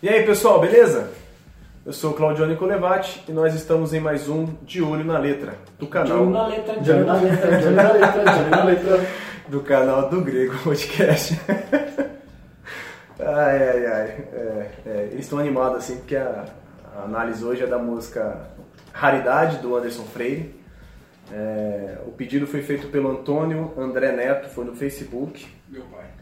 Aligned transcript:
E 0.00 0.08
aí 0.08 0.24
pessoal, 0.24 0.60
beleza? 0.60 1.10
Eu 1.84 1.92
sou 1.92 2.12
o 2.12 2.14
Claudione 2.14 2.54
Colevati 2.54 3.24
e 3.28 3.32
nós 3.32 3.52
estamos 3.52 3.92
em 3.92 3.98
mais 3.98 4.28
um 4.28 4.46
De 4.62 4.80
Olho 4.80 5.04
na 5.04 5.18
Letra, 5.18 5.56
do 5.76 5.86
De 5.86 5.90
canal, 5.90 6.20
olho 6.20 6.30
na 6.30 6.46
letra, 6.46 6.80
de 6.80 6.92
olho 6.92 7.04
na 7.04 7.14
letra, 7.14 7.58
de 7.58 7.66
olho 7.66 7.74
na 7.74 7.92
letra, 7.92 8.24
de 8.24 8.38
olho 8.38 8.50
na 8.50 8.64
letra. 8.64 9.06
do 9.48 9.60
canal 9.60 10.08
do 10.08 10.20
Grego 10.20 10.56
Podcast. 10.58 11.40
ai, 13.18 13.68
ai, 13.68 13.86
ai. 13.86 14.24
É, 14.32 14.70
é, 14.86 15.08
eles 15.10 15.24
estão 15.24 15.40
animados 15.40 15.78
assim 15.78 15.96
porque 15.96 16.14
a, 16.14 16.44
a 16.94 17.02
análise 17.02 17.44
hoje 17.44 17.64
é 17.64 17.66
da 17.66 17.78
música 17.78 18.48
Raridade, 18.92 19.56
do 19.56 19.74
Anderson 19.74 20.04
Freire. 20.04 20.54
É, 21.32 21.98
o 22.06 22.12
pedido 22.12 22.46
foi 22.46 22.62
feito 22.62 22.86
pelo 22.86 23.10
Antônio 23.10 23.74
André 23.76 24.12
Neto, 24.12 24.48
foi 24.48 24.64
no 24.64 24.76
Facebook. 24.76 25.44
Meu 25.68 25.82
pai. 25.86 26.17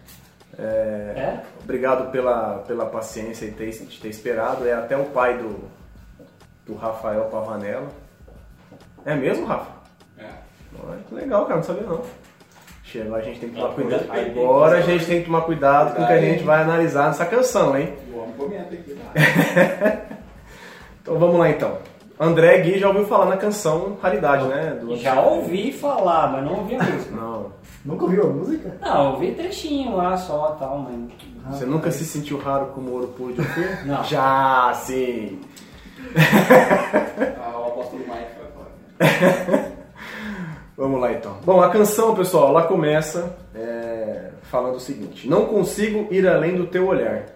É? 0.58 1.40
Obrigado 1.62 2.10
pela, 2.10 2.58
pela 2.66 2.86
paciência 2.86 3.44
e 3.44 3.50
ter, 3.50 3.70
de 3.70 4.00
ter 4.00 4.08
esperado. 4.08 4.66
É 4.66 4.72
até 4.72 4.96
o 4.96 5.04
pai 5.06 5.36
do, 5.36 5.64
do 6.64 6.74
Rafael 6.74 7.24
Pavanella. 7.24 7.88
É 9.04 9.14
mesmo, 9.14 9.46
Rafa? 9.46 9.70
É. 10.18 10.24
Que 11.08 11.14
legal, 11.14 11.44
cara, 11.44 11.56
não 11.56 11.62
sabia 11.62 11.82
não. 11.82 12.02
Chega, 12.82 13.14
a 13.16 13.20
gente 13.20 13.40
tem 13.40 13.48
que 13.50 13.56
tomar 13.56 13.68
Ah, 13.70 13.74
cuidado. 13.74 14.06
aí, 14.10 14.30
Agora 14.30 14.78
a 14.78 14.80
gente 14.80 15.06
tem 15.06 15.18
que 15.20 15.26
tomar 15.26 15.40
cuidado 15.42 15.94
com 15.96 16.02
o 16.02 16.06
que 16.06 16.12
a 16.12 16.20
gente 16.20 16.44
vai 16.44 16.62
analisar 16.62 17.08
nessa 17.08 17.26
canção, 17.26 17.76
hein? 17.76 17.94
O 18.12 18.18
homem 18.18 18.34
comenta 18.34 18.74
aqui. 18.74 18.94
Tá? 18.94 20.16
Então 21.02 21.20
vamos 21.20 21.38
lá 21.38 21.48
então. 21.48 21.78
André 22.18 22.58
Gui 22.60 22.78
já 22.78 22.88
ouviu 22.88 23.04
falar 23.06 23.26
na 23.26 23.36
canção 23.36 23.96
Raridade, 24.02 24.46
né? 24.48 24.78
Do- 24.80 24.96
Já 24.96 25.20
ouvi 25.20 25.70
falar, 25.72 26.32
mas 26.32 26.44
não 26.44 26.58
ouvi 26.60 26.74
a 26.76 26.82
música. 26.82 27.14
Não. 27.14 27.52
Nunca 27.84 28.04
ouviu 28.04 28.22
a 28.24 28.26
música? 28.26 28.76
Não, 28.80 29.12
ouvi 29.12 29.32
trechinho 29.32 29.94
lá 29.96 30.16
só 30.16 30.56
tal, 30.58 30.78
mas. 30.78 31.58
Você 31.58 31.64
nunca 31.66 31.90
se 31.90 32.04
sentiu 32.04 32.38
raro 32.38 32.66
como 32.74 32.90
ouro 32.92 33.08
puro 33.08 33.32
de 33.34 33.40
ouvir? 33.40 33.84
Não. 33.86 34.02
Já, 34.04 34.72
sim. 34.74 35.40
Ah, 37.38 37.58
o 37.60 37.66
apóstolo 37.68 38.02
Mike 38.02 38.10
vai 38.40 38.50
falar. 39.38 39.72
Vamos 40.76 41.00
lá 41.00 41.12
então. 41.12 41.36
Bom, 41.44 41.60
a 41.62 41.70
canção, 41.70 42.14
pessoal, 42.14 42.48
ela 42.48 42.64
começa 42.64 43.36
é, 43.54 44.30
falando 44.42 44.76
o 44.76 44.80
seguinte: 44.80 45.28
Não 45.28 45.46
consigo 45.46 46.08
ir 46.12 46.26
além 46.26 46.56
do 46.56 46.66
teu 46.66 46.86
olhar. 46.86 47.26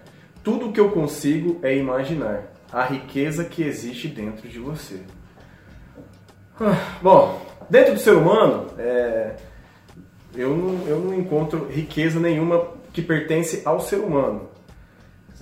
Tudo 0.42 0.72
que 0.72 0.80
eu 0.80 0.90
consigo 0.90 1.58
é 1.62 1.76
imaginar 1.76 2.44
a 2.72 2.84
riqueza 2.84 3.44
que 3.44 3.62
existe 3.62 4.08
dentro 4.08 4.48
de 4.48 4.58
você. 4.58 5.00
Ah, 6.60 6.98
Bom, 7.02 7.40
dentro 7.68 7.94
do 7.94 8.00
ser 8.00 8.14
humano, 8.14 8.66
é, 8.78 9.34
eu, 10.34 10.56
não, 10.56 10.86
eu 10.86 10.98
não 11.00 11.14
encontro 11.14 11.66
riqueza 11.68 12.20
nenhuma 12.20 12.68
que 12.92 13.02
pertence 13.02 13.62
ao 13.64 13.80
ser 13.80 13.96
humano. 13.96 14.48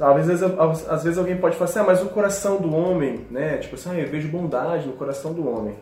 Às 0.00 0.26
vezes, 0.26 0.42
às, 0.88 1.02
vezes 1.02 1.18
alguém 1.18 1.36
pode 1.36 1.56
falar 1.56 1.70
assim, 1.70 1.78
ah, 1.80 1.84
mas 1.84 2.02
o 2.02 2.06
coração 2.06 2.58
do 2.58 2.72
homem, 2.72 3.26
né? 3.30 3.58
Tipo 3.58 3.74
assim, 3.74 3.90
ah, 3.90 3.98
eu 3.98 4.08
vejo 4.08 4.28
bondade 4.28 4.86
no 4.86 4.92
coração 4.92 5.32
do 5.32 5.48
homem. 5.48 5.74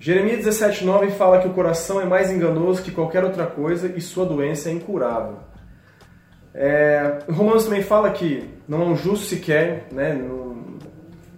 Jeremias 0.00 0.44
17,9 0.44 1.10
fala 1.10 1.40
que 1.40 1.46
o 1.46 1.52
coração 1.52 2.00
é 2.00 2.04
mais 2.04 2.30
enganoso 2.30 2.82
que 2.82 2.90
qualquer 2.90 3.22
outra 3.22 3.46
coisa 3.46 3.86
e 3.94 4.00
sua 4.00 4.26
doença 4.26 4.68
é 4.68 4.72
incurável. 4.72 5.36
É, 6.52 7.18
Romanos 7.30 7.64
também 7.64 7.82
fala 7.82 8.10
que 8.10 8.48
não 8.66 8.82
há 8.82 8.84
um 8.86 8.96
justo 8.96 9.26
sequer, 9.26 9.86
né? 9.92 10.14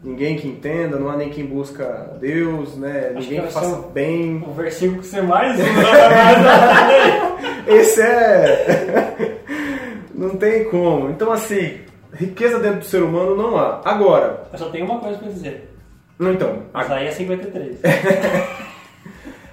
Ninguém 0.02 0.36
que 0.36 0.48
entenda, 0.48 0.98
não 0.98 1.08
há 1.08 1.16
nem 1.16 1.30
quem 1.30 1.46
busca 1.46 2.16
Deus, 2.20 2.76
né? 2.76 3.10
Acho 3.10 3.20
ninguém 3.20 3.40
que 3.40 3.46
que 3.46 3.52
faça 3.52 3.76
bem. 3.94 4.42
O 4.44 4.52
versículo 4.52 5.00
que 5.00 5.06
você 5.06 5.22
mais 5.22 5.60
Esse 7.68 8.02
é. 8.02 9.36
não 10.12 10.30
tem 10.30 10.64
como. 10.64 11.08
Então, 11.08 11.30
assim, 11.30 11.78
riqueza 12.12 12.58
dentro 12.58 12.80
do 12.80 12.84
ser 12.84 13.02
humano 13.02 13.36
não 13.36 13.56
há. 13.56 13.80
Agora, 13.84 14.42
Eu 14.52 14.58
só 14.58 14.68
tenho 14.70 14.86
uma 14.86 14.98
coisa 14.98 15.18
pra 15.18 15.28
dizer. 15.28 15.70
não 16.18 16.32
então, 16.32 16.64
Mas 16.72 16.90
aí 16.90 17.06
é 17.06 17.12
53. 17.12 17.78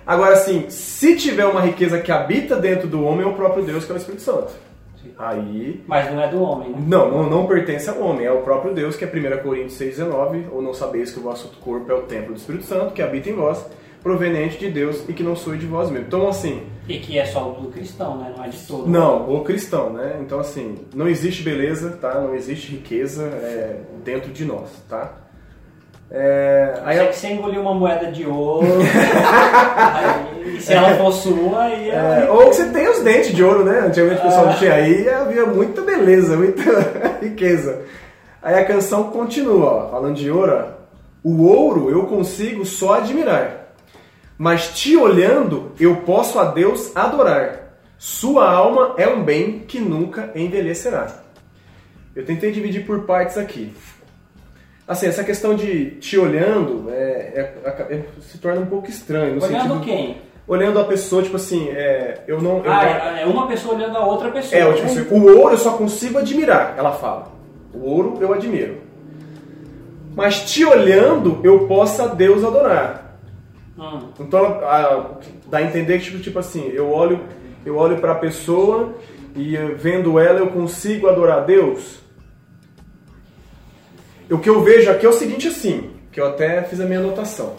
Agora, 0.06 0.34
assim, 0.34 0.66
se 0.70 1.16
tiver 1.16 1.46
uma 1.46 1.62
riqueza 1.62 2.00
que 2.00 2.12
habita 2.12 2.56
dentro 2.56 2.88
do 2.88 3.06
homem, 3.06 3.24
é 3.24 3.30
o 3.30 3.34
próprio 3.34 3.64
Deus, 3.64 3.86
que 3.86 3.92
é 3.92 3.94
o 3.94 3.98
Espírito 3.98 4.24
Santo. 4.24 4.52
Aí, 5.18 5.84
Mas 5.88 6.12
não 6.12 6.22
é 6.22 6.28
do 6.28 6.42
homem, 6.42 6.70
né? 6.70 6.78
não, 6.88 7.10
não, 7.12 7.30
não 7.30 7.48
pertence 7.48 7.90
ao 7.90 8.00
homem, 8.02 8.26
é 8.26 8.32
o 8.32 8.42
próprio 8.42 8.74
Deus, 8.74 8.96
que 8.96 9.04
é 9.04 9.08
1 9.08 9.44
Coríntios 9.44 9.80
6,19, 9.80 10.46
ou 10.52 10.62
não 10.62 10.74
sabeis 10.74 11.12
que 11.12 11.20
o 11.20 11.24
vosso 11.24 11.50
corpo 11.62 11.92
é 11.92 11.96
o 11.96 12.02
templo 12.04 12.34
do 12.34 12.38
Espírito 12.38 12.66
Santo, 12.66 12.94
que 12.94 13.02
habita 13.02 13.30
em 13.30 13.34
vós, 13.34 13.66
proveniente 14.02 14.58
de 14.58 14.70
Deus 14.70 15.04
e 15.10 15.14
que 15.14 15.22
não 15.24 15.36
sois 15.36 15.60
de 15.60 15.66
vós 15.66 15.90
mesmos. 15.90 16.08
Então, 16.08 16.28
assim, 16.28 16.64
E 16.88 17.00
que 17.00 17.20
é 17.20 17.26
só 17.26 17.42
do 17.50 17.68
cristão, 17.70 18.18
né? 18.18 18.34
Não 18.36 18.44
é 18.46 18.48
de 18.48 18.58
todo. 18.66 18.88
não, 18.88 19.30
o 19.36 19.44
cristão, 19.44 19.90
né? 19.92 20.18
Então, 20.22 20.40
assim, 20.40 20.76
não 20.96 21.08
existe 21.08 21.44
beleza, 21.44 21.98
tá? 22.00 22.16
Não 22.22 22.34
existe 22.34 22.72
riqueza 22.72 23.24
é, 23.26 23.82
dentro 24.04 24.32
de 24.32 24.46
nós, 24.46 24.70
tá? 24.88 25.18
É, 26.12 26.80
aí, 26.86 27.00
Aí 27.00 27.08
que 27.10 27.16
você 27.18 27.28
engoliu 27.28 27.62
uma 27.62 27.74
moeda 27.76 28.12
de 28.12 28.26
ouro. 28.26 28.66
aí, 29.94 30.29
e 30.58 30.62
se 30.62 30.74
ela 30.74 30.96
for 30.98 31.12
sua, 31.14 31.64
aí 31.64 31.90
É, 31.90 32.26
é. 32.26 32.32
ou 32.32 32.50
que 32.50 32.56
você 32.56 32.70
tem 32.70 32.88
os 32.90 33.00
dentes 33.00 33.34
de 33.34 33.44
ouro, 33.44 33.64
né? 33.64 33.80
Antigamente 33.86 34.20
o 34.22 34.24
pessoal 34.24 34.46
não 34.48 34.54
tinha 34.56 34.74
aí 34.74 35.10
havia 35.10 35.46
muita 35.46 35.82
beleza, 35.82 36.36
muita 36.38 36.64
riqueza. 37.22 37.82
Aí 38.42 38.56
a 38.56 38.66
canção 38.66 39.06
continua, 39.12 39.66
ó, 39.66 39.90
falando 39.90 40.16
de 40.16 40.30
ouro. 40.32 40.54
ó. 40.76 40.80
O 41.24 41.44
ouro 41.46 41.90
eu 41.90 42.04
consigo 42.06 42.64
só 42.66 42.96
admirar, 42.96 43.74
mas 44.38 44.70
te 44.70 44.96
olhando 44.96 45.74
eu 45.80 45.98
posso 45.98 46.40
a 46.40 46.46
Deus 46.46 46.96
adorar. 46.96 47.68
Sua 47.98 48.50
alma 48.50 48.96
é 48.98 49.08
um 49.08 49.22
bem 49.24 49.60
que 49.68 49.80
nunca 49.80 50.32
envelhecerá. 50.34 51.08
Eu 52.16 52.26
tentei 52.26 52.50
dividir 52.52 52.86
por 52.86 53.02
partes 53.02 53.38
aqui. 53.38 53.74
Assim, 54.88 55.06
essa 55.06 55.24
questão 55.24 55.54
de 55.56 55.92
te 56.00 56.18
olhando 56.18 56.88
é, 56.90 57.54
é- 57.62 57.94
é- 57.94 58.02
se 58.22 58.38
torna 58.40 58.62
um 58.62 58.66
pouco 58.66 58.90
estranho. 58.90 59.36
no 59.36 59.44
Olhando 59.44 59.62
sentido- 59.62 59.80
quem? 59.82 60.18
Olhando 60.50 60.80
a 60.80 60.84
pessoa, 60.84 61.22
tipo 61.24 61.36
assim, 61.38 61.70
é, 61.70 62.24
eu 62.28 62.42
não. 62.42 62.58
Eu 62.66 62.72
Ah, 62.72 62.84
não- 62.84 63.16
é 63.18 63.22
é 63.22 63.26
uma 63.26 63.48
pessoa 63.48 63.76
olhando 63.76 63.96
a 63.98 64.06
outra 64.06 64.30
pessoa. 64.32 64.60
é, 64.62 64.74
tipo 64.74 64.86
assim, 64.88 65.08
o 65.12 65.38
ouro 65.38 65.54
eu 65.54 65.58
só 65.58 65.74
consigo 65.78 66.18
admirar, 66.18 66.74
ela 66.78 66.92
fala. 66.92 67.32
O 67.74 67.88
ouro 67.88 68.18
eu 68.20 68.34
admiro. 68.34 68.78
Mas 70.16 70.52
te 70.52 70.66
olhando, 70.66 71.40
eu 71.44 71.68
posso 71.68 72.02
a 72.02 72.08
Deus 72.08 72.44
adorar. 72.44 73.18
Hum. 73.78 74.10
Então 74.20 74.40
ela- 74.40 74.66
a- 74.66 75.06
dá 75.48 75.60
a 75.60 75.62
entender 75.62 76.00
que, 76.00 76.06
tipo, 76.06 76.20
tipo 76.20 76.40
assim, 76.40 76.68
eu 76.74 76.92
olho, 76.92 77.22
eu 77.66 77.78
olho 77.78 77.98
pra 78.00 78.16
pessoa 78.16 78.96
e 79.36 79.56
eh, 79.56 79.68
vendo 79.78 80.20
ela 80.20 80.40
eu 80.40 80.48
consigo 80.48 81.08
adorar 81.08 81.38
a 81.38 81.42
Deus. 81.42 82.00
O 84.30 84.38
que 84.38 84.50
eu 84.50 84.62
vejo 84.62 84.92
aqui 84.92 85.06
é 85.06 85.10
o 85.10 85.14
seguinte 85.14 85.48
assim, 85.48 85.92
que 86.12 86.20
eu 86.20 86.28
até 86.28 86.62
fiz 86.64 86.80
a 86.82 86.86
minha 86.86 87.00
anotação. 87.00 87.54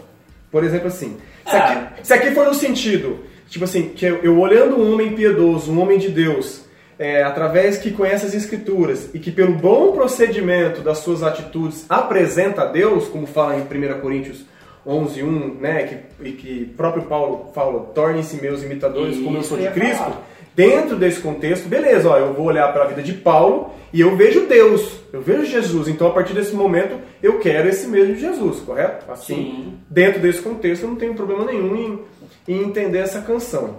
Por 0.51 0.62
exemplo 0.65 0.89
assim, 0.89 1.17
se 1.50 1.56
Ah. 1.56 1.65
aqui, 1.72 2.06
se 2.06 2.12
aqui 2.15 2.31
for 2.33 2.47
no 2.47 2.55
sentido, 2.55 3.21
tipo 3.49 3.65
assim, 3.65 3.88
que 3.94 4.05
eu, 4.06 4.16
eu 4.22 4.38
olhando 4.38 4.77
um 4.77 4.93
homem 4.93 5.12
piedoso, 5.15 5.72
um 5.72 5.81
homem 5.81 5.99
de 5.99 6.09
Deus, 6.09 6.65
é, 6.99 7.22
através 7.22 7.78
que 7.78 7.91
conhece 7.91 8.27
as 8.27 8.34
escrituras 8.34 9.09
e 9.15 9.19
que 9.19 9.31
pelo 9.31 9.53
bom 9.55 9.93
procedimento 9.93 10.83
das 10.83 10.99
suas 10.99 11.22
atitudes 11.22 11.87
apresenta 11.89 12.62
a 12.62 12.66
Deus, 12.66 13.09
como 13.09 13.27
fala 13.27 13.56
em 13.56 13.62
1 13.62 14.00
Coríntios 14.00 14.44
11:1, 14.87 15.59
né, 15.60 15.83
que, 15.84 16.28
e 16.28 16.33
que 16.33 16.65
próprio 16.77 17.05
Paulo 17.05 17.50
fala, 17.55 17.81
tornem-se 17.94 18.41
meus 18.41 18.62
imitadores 18.62 19.19
como 19.19 19.37
eu 19.37 19.41
Isso 19.41 19.50
sou 19.50 19.59
de 19.59 19.69
Cristo. 19.69 19.99
falar. 19.99 20.27
Dentro 20.60 20.97
desse 20.97 21.21
contexto, 21.21 21.71
beleza, 21.71 22.10
ó, 22.10 22.19
eu 22.19 22.34
vou 22.34 22.44
olhar 22.44 22.71
para 22.71 22.84
a 22.84 22.87
vida 22.87 23.03
de 23.03 23.15
Paulo 23.15 23.72
e 23.94 24.03
eu 24.03 24.15
vejo 24.15 24.43
Deus, 24.43 24.93
eu 25.10 25.22
vejo 25.22 25.47
Jesus. 25.47 25.88
Então, 25.88 26.09
a 26.09 26.10
partir 26.10 26.34
desse 26.34 26.54
momento, 26.54 27.00
eu 27.22 27.38
quero 27.38 27.66
esse 27.66 27.88
mesmo 27.88 28.15
Jesus, 28.15 28.60
correto? 28.60 29.10
Assim, 29.10 29.34
Sim. 29.34 29.78
dentro 29.88 30.21
desse 30.21 30.43
contexto, 30.43 30.82
eu 30.82 30.91
não 30.91 30.97
tenho 30.97 31.15
problema 31.15 31.47
nenhum 31.47 31.75
em, 31.75 31.98
em 32.47 32.62
entender 32.62 32.98
essa 32.98 33.22
canção. 33.22 33.78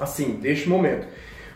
Assim, 0.00 0.38
deste 0.40 0.70
momento. 0.70 1.06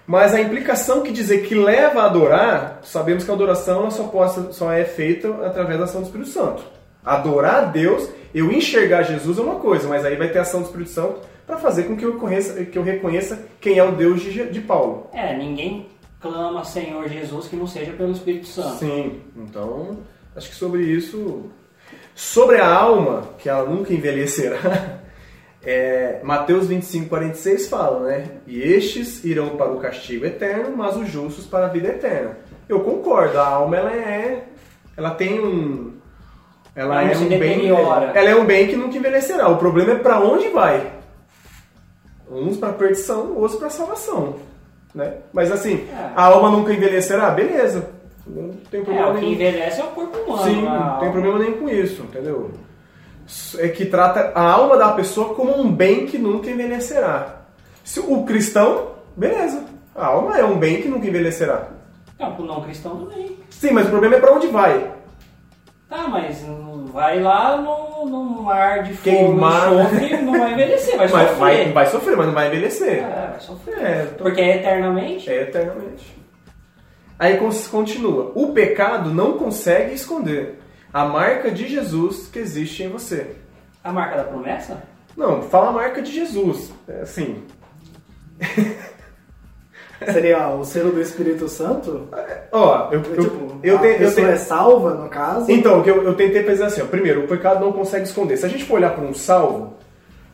Mas 0.07 0.35
a 0.35 0.41
implicação 0.43 1.01
que 1.01 1.11
dizer 1.11 1.39
que 1.47 1.55
leva 1.55 2.03
a 2.03 2.05
adorar, 2.05 2.81
sabemos 2.83 3.25
que 3.25 3.31
a 3.31 3.35
adoração 3.35 3.91
só, 3.91 4.09
possa, 4.09 4.53
só 4.53 4.71
é 4.71 4.85
feita 4.85 5.29
através 5.43 5.79
da 5.79 5.87
ação 5.87 6.03
do 6.03 6.07
Espírito 6.09 6.29
Santo. 6.29 6.63
Adorar 7.03 7.55
a 7.55 7.65
Deus, 7.65 8.11
eu 8.35 8.53
enxergar 8.53 9.05
Jesus 9.05 9.39
é 9.39 9.41
uma 9.41 9.55
coisa, 9.55 9.89
mas 9.89 10.05
aí 10.05 10.17
vai 10.17 10.29
ter 10.29 10.39
a 10.39 10.43
ação 10.43 10.61
do 10.61 10.67
Espírito 10.67 10.91
Santo 10.91 11.30
para 11.51 11.59
fazer 11.59 11.83
com 11.85 11.97
que 11.97 12.05
eu, 12.05 12.15
conheça, 12.15 12.65
que 12.65 12.79
eu 12.79 12.83
reconheça 12.85 13.45
quem 13.61 13.77
é 13.77 13.83
o 13.83 13.91
Deus 13.91 14.23
de, 14.23 14.47
de 14.51 14.61
Paulo. 14.61 15.11
É, 15.13 15.37
ninguém 15.37 15.89
clama 16.21 16.65
Senhor 16.65 17.09
Jesus 17.09 17.49
que 17.49 17.57
não 17.57 17.67
seja 17.67 17.93
pelo 17.93 18.13
Espírito 18.13 18.47
Santo. 18.47 18.79
Sim, 18.79 19.21
então 19.37 19.99
acho 20.37 20.49
que 20.49 20.55
sobre 20.55 20.83
isso, 20.85 21.51
sobre 22.15 22.59
a 22.59 22.73
alma, 22.73 23.31
que 23.37 23.49
ela 23.49 23.69
nunca 23.69 23.93
envelhecerá, 23.93 25.01
é, 25.65 26.21
Mateus 26.23 26.69
25, 26.69 27.09
46 27.09 27.69
fala, 27.69 28.07
né? 28.07 28.31
E 28.47 28.63
estes 28.63 29.25
irão 29.25 29.57
para 29.57 29.73
o 29.73 29.81
castigo 29.81 30.25
eterno, 30.25 30.77
mas 30.77 30.97
os 30.97 31.09
justos 31.09 31.47
para 31.47 31.67
a 31.67 31.69
vida 31.69 31.89
eterna. 31.89 32.39
Eu 32.69 32.81
concordo, 32.85 33.41
a 33.41 33.49
alma 33.49 33.77
ela 33.77 33.93
é, 33.93 34.45
ela 34.97 35.11
tem 35.11 35.41
um, 35.41 35.95
ela 36.77 37.03
Ela 37.03 37.13
é 37.13 37.17
um 37.17 37.29
bem, 37.29 37.69
ela 37.69 38.31
é 38.31 38.37
um 38.37 38.45
bem 38.45 38.69
que 38.69 38.77
nunca 38.77 38.97
envelhecerá. 38.97 39.49
O 39.49 39.57
problema 39.57 39.95
é 39.95 39.97
para 39.97 40.21
onde 40.21 40.49
vai. 40.51 41.00
Uns 42.31 42.57
para 42.57 42.73
perdição, 42.73 43.35
outros 43.37 43.59
para 43.59 43.71
salvação, 43.71 44.37
né? 44.95 45.15
Mas 45.33 45.51
assim, 45.51 45.87
É. 45.93 46.11
a 46.15 46.25
alma 46.27 46.51
nunca 46.51 46.73
envelhecerá, 46.73 47.31
beleza. 47.31 47.89
Não 48.27 48.51
tem 48.71 48.81
É, 48.81 48.85
problema 48.85 49.11
o 49.11 49.15
que 49.15 49.21
nenhum. 49.21 49.33
envelhece 49.33 49.81
é 49.81 49.85
o 49.85 49.89
corpo 49.89 50.17
humano. 50.19 50.45
Sim, 50.45 50.63
não 50.63 50.99
tem 51.01 51.11
problema 51.11 51.39
nenhum 51.41 51.59
com 51.59 51.69
isso, 51.69 52.03
entendeu? 52.03 52.51
É 53.59 53.69
que 53.69 53.87
trata 53.87 54.33
a 54.35 54.43
alma 54.43 54.77
da 54.77 54.93
pessoa 54.93 55.35
como 55.35 55.57
um 55.61 55.71
bem 55.73 56.07
que 56.07 56.19
nunca 56.19 56.49
envelhecerá. 56.51 57.41
Se 57.85 57.99
o 58.01 58.23
cristão, 58.25 58.89
beleza. 59.17 59.65
A 59.95 60.07
alma 60.07 60.39
é 60.39 60.45
um 60.45 60.57
bem 60.59 60.81
que 60.83 60.89
nunca 60.89 61.07
envelhecerá. 61.09 61.69
Não, 62.19 62.35
pro 62.35 62.45
não 62.45 62.61
cristão 62.63 62.97
também. 63.07 63.37
Sim, 63.51 63.73
mas 63.73 63.87
o 63.87 63.91
problema 63.91 64.17
é 64.17 64.21
pra 64.21 64.33
onde 64.33 64.47
vai. 64.49 64.93
Tá, 65.91 66.07
mas 66.09 66.43
vai 66.93 67.21
lá 67.21 67.57
no, 67.61 68.07
no 68.09 68.43
mar 68.45 68.85
de 68.85 68.95
fogo 68.95 69.03
Queimar. 69.03 69.73
e 69.73 69.77
enxofre, 69.81 70.17
não 70.23 70.39
vai 70.39 70.53
envelhecer, 70.53 70.97
vai 70.97 71.09
Mas 71.11 71.29
sofrer. 71.29 71.37
vai, 71.39 71.73
vai 71.73 71.87
sofrer, 71.87 72.17
mas 72.17 72.27
não 72.27 72.33
vai 72.35 72.47
envelhecer. 72.47 72.99
É, 73.05 73.27
vai 73.33 73.41
sofrer. 73.41 73.79
É, 73.83 74.05
Porque 74.17 74.41
é 74.41 74.57
eternamente. 74.59 75.29
É 75.29 75.43
eternamente. 75.43 76.17
Aí 77.19 77.37
cons- 77.39 77.67
continua. 77.67 78.31
O 78.37 78.53
pecado 78.53 79.13
não 79.13 79.37
consegue 79.37 79.93
esconder 79.93 80.61
a 80.93 81.05
marca 81.05 81.51
de 81.51 81.67
Jesus 81.69 82.29
que 82.29 82.39
existe 82.39 82.85
em 82.85 82.89
você. 82.89 83.35
A 83.83 83.93
marca 83.93 84.17
da 84.19 84.25
promessa? 84.25 84.83
Não, 85.17 85.43
fala 85.43 85.71
a 85.71 85.73
marca 85.73 86.01
de 86.01 86.13
Jesus. 86.13 86.73
É 86.89 87.01
assim. 87.03 87.43
Seria 90.05 90.49
o 90.49 90.65
selo 90.65 90.93
do 90.93 91.01
Espírito 91.01 91.49
Santo? 91.49 92.09
Ó, 92.51 92.89
eu, 92.91 93.03
eu, 93.03 93.23
tipo, 93.23 93.61
eu, 93.63 93.79
a 93.79 93.87
eu 93.87 93.99
pessoa 93.99 94.29
é 94.29 94.37
salva, 94.37 94.95
no 94.95 95.09
caso? 95.09 95.51
Então, 95.51 95.81
o 95.81 95.83
que 95.83 95.91
eu, 95.91 96.03
eu 96.03 96.15
tentei 96.15 96.43
fazer 96.43 96.65
assim, 96.65 96.81
ó. 96.81 96.87
primeiro, 96.87 97.25
o 97.25 97.29
pecado 97.29 97.61
não 97.61 97.73
consegue 97.73 98.05
esconder. 98.05 98.37
Se 98.39 98.47
a 98.47 98.49
gente 98.49 98.65
for 98.65 98.75
olhar 98.77 98.95
para 98.95 99.05
um 99.05 99.13
salvo, 99.13 99.77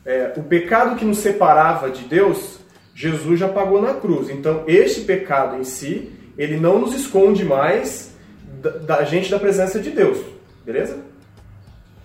é, 0.04 0.32
o 0.36 0.42
pecado 0.42 0.94
que 0.96 1.04
nos 1.04 1.18
separava 1.18 1.90
de 1.90 2.04
Deus, 2.04 2.60
Jesus 2.94 3.40
já 3.40 3.48
pagou 3.48 3.82
na 3.82 3.94
cruz. 3.94 4.30
Então, 4.30 4.62
este 4.66 5.00
pecado 5.00 5.56
em 5.56 5.64
si, 5.64 6.12
ele 6.38 6.56
não 6.56 6.78
nos 6.78 6.94
esconde 6.94 7.44
mais 7.44 8.14
da, 8.62 8.70
da 8.70 9.04
gente 9.04 9.30
da 9.30 9.38
presença 9.38 9.80
de 9.80 9.90
Deus. 9.90 10.18
Beleza? 10.64 10.98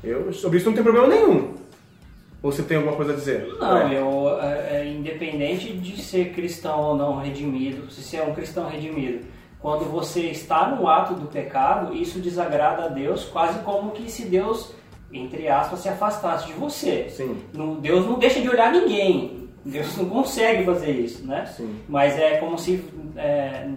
Eu, 0.03 0.33
sobre 0.33 0.57
isso 0.57 0.67
não 0.67 0.73
tem 0.73 0.83
problema 0.83 1.07
nenhum. 1.07 1.60
Ou 2.43 2.51
você 2.51 2.63
tem 2.63 2.77
alguma 2.77 2.95
coisa 2.95 3.13
a 3.13 3.15
dizer? 3.15 3.47
Não, 3.59 3.77
É. 3.87 3.97
eu, 3.99 4.39
é, 4.41 4.77
é, 4.81 4.87
independente 4.87 5.73
de 5.73 6.01
ser 6.01 6.33
cristão 6.33 6.79
ou 6.81 6.95
não 6.97 7.17
redimido, 7.19 7.91
se 7.91 8.01
você 8.01 8.17
é 8.17 8.23
um 8.23 8.33
cristão 8.33 8.67
redimido, 8.67 9.25
quando 9.59 9.85
você 9.85 10.21
está 10.21 10.67
no 10.69 10.87
ato 10.87 11.13
do 11.13 11.27
pecado, 11.27 11.93
isso 11.95 12.19
desagrada 12.19 12.85
a 12.85 12.87
Deus, 12.87 13.25
quase 13.25 13.59
como 13.59 13.91
que 13.91 14.09
se 14.09 14.23
Deus, 14.25 14.73
entre 15.13 15.47
aspas, 15.47 15.81
se 15.81 15.89
afastasse 15.89 16.47
de 16.47 16.53
você. 16.53 17.07
Sim. 17.09 17.37
Não- 17.53 17.75
Deus 17.75 18.05
não 18.07 18.17
deixa 18.17 18.41
de 18.41 18.49
olhar 18.49 18.71
ninguém. 18.71 19.47
Deus 19.63 19.95
não 19.97 20.05
consegue 20.09 20.63
fazer 20.65 20.89
isso, 20.91 21.23
né? 21.27 21.45
Sim. 21.45 21.75
Mas 21.87 22.17
é 22.17 22.37
como 22.37 22.57
se 22.57 22.83
é, 23.15 23.69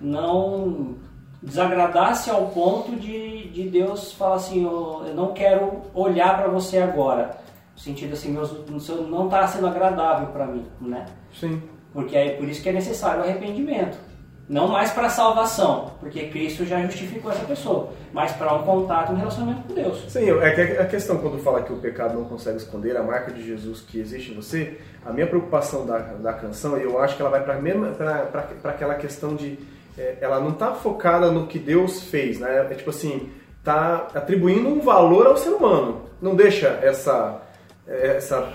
não 0.00 0.96
desagradasse 1.42 2.30
ao 2.30 2.46
ponto 2.48 2.96
de, 2.96 3.48
de 3.50 3.68
Deus 3.68 4.12
falar 4.12 4.36
assim, 4.36 4.64
eu, 4.64 5.02
eu 5.06 5.14
não 5.14 5.32
quero 5.32 5.82
olhar 5.94 6.36
para 6.38 6.48
você 6.48 6.78
agora. 6.78 7.36
No 7.74 7.80
sentido 7.80 8.12
assim, 8.12 8.30
meus, 8.30 8.52
não 8.68 9.26
está 9.26 9.46
sendo 9.46 9.66
agradável 9.66 10.28
para 10.28 10.46
mim, 10.46 10.66
né? 10.80 11.06
Sim. 11.32 11.62
Porque 11.92 12.16
é 12.16 12.30
por 12.30 12.48
isso 12.48 12.62
que 12.62 12.68
é 12.68 12.72
necessário 12.72 13.20
o 13.20 13.24
arrependimento. 13.24 13.98
Não 14.46 14.68
mais 14.68 14.90
para 14.90 15.08
salvação, 15.08 15.92
porque 16.00 16.28
Cristo 16.28 16.66
já 16.66 16.78
justificou 16.82 17.30
essa 17.30 17.44
pessoa, 17.46 17.90
mas 18.12 18.30
para 18.32 18.52
um 18.52 18.62
contato, 18.62 19.10
um 19.12 19.16
relacionamento 19.16 19.62
com 19.62 19.72
Deus. 19.72 20.04
Sim, 20.08 20.30
é 20.38 20.50
que 20.50 20.60
a 20.76 20.84
questão 20.84 21.16
quando 21.16 21.42
fala 21.42 21.62
que 21.62 21.72
o 21.72 21.78
pecado 21.78 22.12
não 22.12 22.24
consegue 22.24 22.58
esconder 22.58 22.94
a 22.94 23.02
marca 23.02 23.32
de 23.32 23.42
Jesus 23.42 23.80
que 23.80 23.98
existe 23.98 24.32
em 24.32 24.34
você, 24.34 24.78
a 25.04 25.10
minha 25.10 25.26
preocupação 25.26 25.86
da, 25.86 25.98
da 25.98 26.34
canção, 26.34 26.76
eu 26.76 27.00
acho 27.00 27.16
que 27.16 27.22
ela 27.22 27.30
vai 27.30 27.42
para 27.42 28.70
aquela 28.70 28.96
questão 28.96 29.34
de. 29.34 29.58
é, 29.96 30.18
ela 30.20 30.38
não 30.40 30.50
está 30.50 30.72
focada 30.72 31.30
no 31.30 31.46
que 31.46 31.58
Deus 31.58 32.02
fez, 32.02 32.38
né? 32.38 32.68
É 32.70 32.74
tipo 32.74 32.90
assim, 32.90 33.30
tá 33.62 34.08
atribuindo 34.14 34.68
um 34.68 34.80
valor 34.80 35.26
ao 35.26 35.38
ser 35.38 35.50
humano. 35.50 36.02
Não 36.20 36.34
deixa 36.34 36.78
essa. 36.82 37.40
Essa 37.86 38.52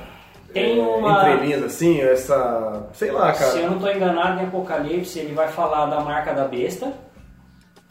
Tem 0.53 0.79
é, 0.79 0.81
uma- 0.81 1.29
entrelinhas 1.31 1.63
assim, 1.63 2.01
essa. 2.01 2.87
sei 2.93 3.11
lá, 3.11 3.31
cara. 3.33 3.51
Se 3.51 3.59
eu 3.59 3.67
não 3.67 3.77
estou 3.77 3.91
enganado 3.91 4.41
em 4.41 4.45
Apocalipse, 4.45 5.19
ele 5.19 5.33
vai 5.33 5.47
falar 5.47 5.85
da 5.87 5.99
marca 6.01 6.33
da 6.33 6.45
besta 6.45 6.93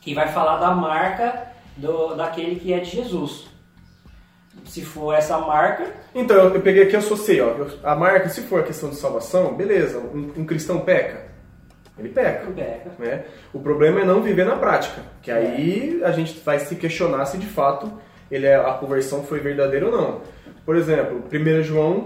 e 0.07 0.15
vai 0.15 0.29
falar 0.29 0.57
da 0.59 0.71
marca 0.71 1.49
do, 1.77 2.15
daquele 2.15 2.57
que 2.59 2.73
é 2.73 2.79
de 2.81 2.91
Jesus. 2.91 3.47
Se 4.65 4.85
for 4.85 5.13
essa 5.15 5.39
marca, 5.39 5.87
Então, 6.15 6.37
eu 6.37 6.61
peguei 6.61 6.83
aqui 6.83 6.95
e 6.95 6.97
associei, 6.97 7.41
ó. 7.41 7.55
A 7.85 7.95
marca, 7.95 8.29
se 8.29 8.43
for 8.43 8.61
a 8.61 8.63
questão 8.65 8.91
de 8.91 8.97
salvação, 8.97 9.55
beleza, 9.55 9.99
um, 9.99 10.33
um 10.39 10.45
cristão 10.45 10.81
peca. 10.81 11.29
Ele 11.99 12.09
peca. 12.11 12.51
peca. 12.51 12.91
né? 12.99 13.25
O 13.53 13.61
problema 13.61 14.01
é 14.01 14.05
não 14.05 14.21
viver 14.23 14.45
na 14.45 14.57
prática, 14.57 15.03
que 15.23 15.31
aí 15.31 16.01
a 16.05 16.11
gente 16.13 16.39
vai 16.41 16.59
se 16.59 16.77
questionar 16.77 17.25
se 17.27 17.39
de 17.39 17.47
fato 17.47 17.91
ele 18.31 18.47
é, 18.47 18.57
a 18.57 18.73
conversão 18.75 19.23
foi 19.23 19.41
verdadeira 19.41 19.87
ou 19.87 19.93
não. 19.93 20.21
Por 20.69 20.77
exemplo, 20.77 21.25
1 21.33 21.63
João 21.63 22.05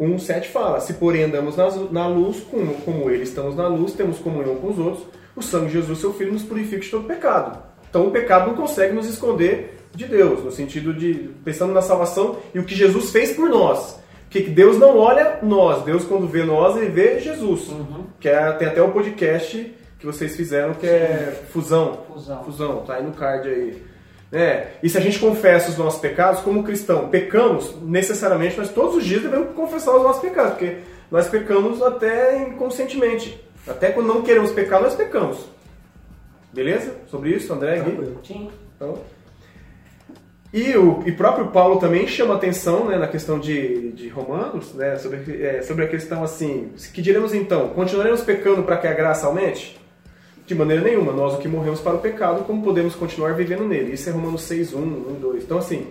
1,7 0.00 0.44
fala: 0.44 0.78
Se 0.78 0.94
porém 0.94 1.24
andamos 1.24 1.56
na 1.90 2.06
luz, 2.06 2.38
como, 2.48 2.74
como 2.82 3.10
ele 3.10 3.24
estamos 3.24 3.56
na 3.56 3.66
luz, 3.66 3.92
temos 3.92 4.20
comunhão 4.20 4.54
com 4.54 4.68
os 4.68 4.78
outros, 4.78 5.04
o 5.34 5.42
sangue 5.42 5.66
de 5.66 5.72
Jesus, 5.72 5.98
seu 5.98 6.14
Filho, 6.14 6.32
nos 6.32 6.44
purifica 6.44 6.80
de 6.80 6.88
todo 6.88 7.08
pecado. 7.08 7.60
Então 7.90 8.06
o 8.06 8.12
pecado 8.12 8.46
não 8.46 8.54
consegue 8.54 8.94
nos 8.94 9.08
esconder 9.08 9.80
de 9.92 10.04
Deus, 10.06 10.44
no 10.44 10.52
sentido 10.52 10.94
de 10.94 11.28
pensando 11.44 11.72
na 11.72 11.82
salvação 11.82 12.36
e 12.54 12.60
o 12.60 12.64
que 12.64 12.76
Jesus 12.76 13.10
fez 13.10 13.32
por 13.32 13.48
nós. 13.48 13.98
Porque 14.26 14.42
que 14.42 14.50
Deus 14.50 14.78
não 14.78 14.96
olha 14.96 15.40
nós, 15.42 15.82
Deus 15.82 16.04
quando 16.04 16.28
vê 16.28 16.44
nós, 16.44 16.76
ele 16.76 16.90
vê 16.90 17.18
Jesus. 17.18 17.66
Uhum. 17.70 18.04
Que 18.20 18.28
é, 18.28 18.52
tem 18.52 18.68
até 18.68 18.80
o 18.80 18.92
podcast 18.92 19.74
que 19.98 20.06
vocês 20.06 20.36
fizeram 20.36 20.74
que 20.74 20.86
é 20.86 21.46
Fusão. 21.50 22.04
Fusão. 22.12 22.44
Fusão, 22.44 22.76
tá 22.84 22.94
aí 22.94 23.02
no 23.02 23.10
card 23.10 23.48
aí. 23.48 23.93
Né? 24.30 24.68
E 24.82 24.88
se 24.88 24.98
a 24.98 25.00
gente 25.00 25.18
confessa 25.18 25.70
os 25.70 25.78
nossos 25.78 26.00
pecados, 26.00 26.40
como 26.40 26.64
cristão, 26.64 27.08
pecamos, 27.08 27.74
necessariamente 27.82 28.58
nós 28.58 28.70
todos 28.70 28.96
os 28.96 29.04
dias 29.04 29.22
devemos 29.22 29.54
confessar 29.54 29.94
os 29.96 30.02
nossos 30.02 30.22
pecados, 30.22 30.52
porque 30.52 30.78
nós 31.10 31.28
pecamos 31.28 31.82
até 31.82 32.42
inconscientemente. 32.42 33.40
Até 33.66 33.90
quando 33.90 34.08
não 34.08 34.22
queremos 34.22 34.50
pecar, 34.52 34.82
nós 34.82 34.94
pecamos. 34.94 35.38
Beleza? 36.52 36.94
Sobre 37.06 37.30
isso, 37.30 37.52
André? 37.52 37.80
Gui? 37.80 37.92
Tranquilo. 37.92 38.20
Sim. 38.22 38.50
Então, 38.76 38.98
e 40.54 40.76
o 40.76 41.02
e 41.04 41.10
próprio 41.10 41.48
Paulo 41.48 41.80
também 41.80 42.06
chama 42.06 42.36
atenção 42.36 42.84
né, 42.84 42.96
na 42.96 43.08
questão 43.08 43.40
de, 43.40 43.90
de 43.90 44.08
Romanos, 44.08 44.72
né, 44.72 44.96
sobre, 44.98 45.42
é, 45.44 45.62
sobre 45.62 45.84
a 45.84 45.88
questão 45.88 46.22
assim, 46.22 46.70
que 46.92 47.02
diremos 47.02 47.34
então, 47.34 47.70
continuaremos 47.70 48.20
pecando 48.20 48.62
para 48.62 48.76
que 48.76 48.86
a 48.86 48.92
graça 48.92 49.26
aumente? 49.26 49.76
De 50.46 50.54
maneira 50.54 50.82
nenhuma, 50.82 51.12
nós 51.12 51.34
o 51.34 51.38
que 51.38 51.48
morremos 51.48 51.80
para 51.80 51.94
o 51.94 51.98
pecado, 51.98 52.44
como 52.44 52.62
podemos 52.62 52.94
continuar 52.94 53.32
vivendo 53.34 53.64
nele? 53.64 53.94
Isso 53.94 54.08
é 54.08 54.12
Romanos 54.12 54.42
6, 54.42 54.74
1, 54.74 54.78
1 54.78 55.18
2. 55.20 55.42
Então 55.44 55.56
assim, 55.58 55.86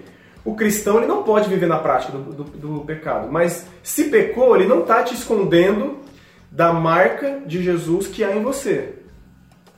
o 0.45 0.53
cristão 0.55 0.97
ele 0.97 1.07
não 1.07 1.23
pode 1.23 1.49
viver 1.49 1.65
na 1.67 1.79
prática 1.79 2.11
do, 2.15 2.19
do, 2.33 2.43
do 2.43 2.85
pecado, 2.85 3.29
mas 3.31 3.65
se 3.81 4.05
pecou, 4.05 4.55
ele 4.55 4.67
não 4.67 4.81
está 4.81 5.01
te 5.01 5.15
escondendo 5.15 5.97
da 6.51 6.71
marca 6.71 7.39
de 7.47 7.63
Jesus 7.63 8.05
que 8.07 8.23
há 8.23 8.35
em 8.35 8.43
você. 8.43 8.93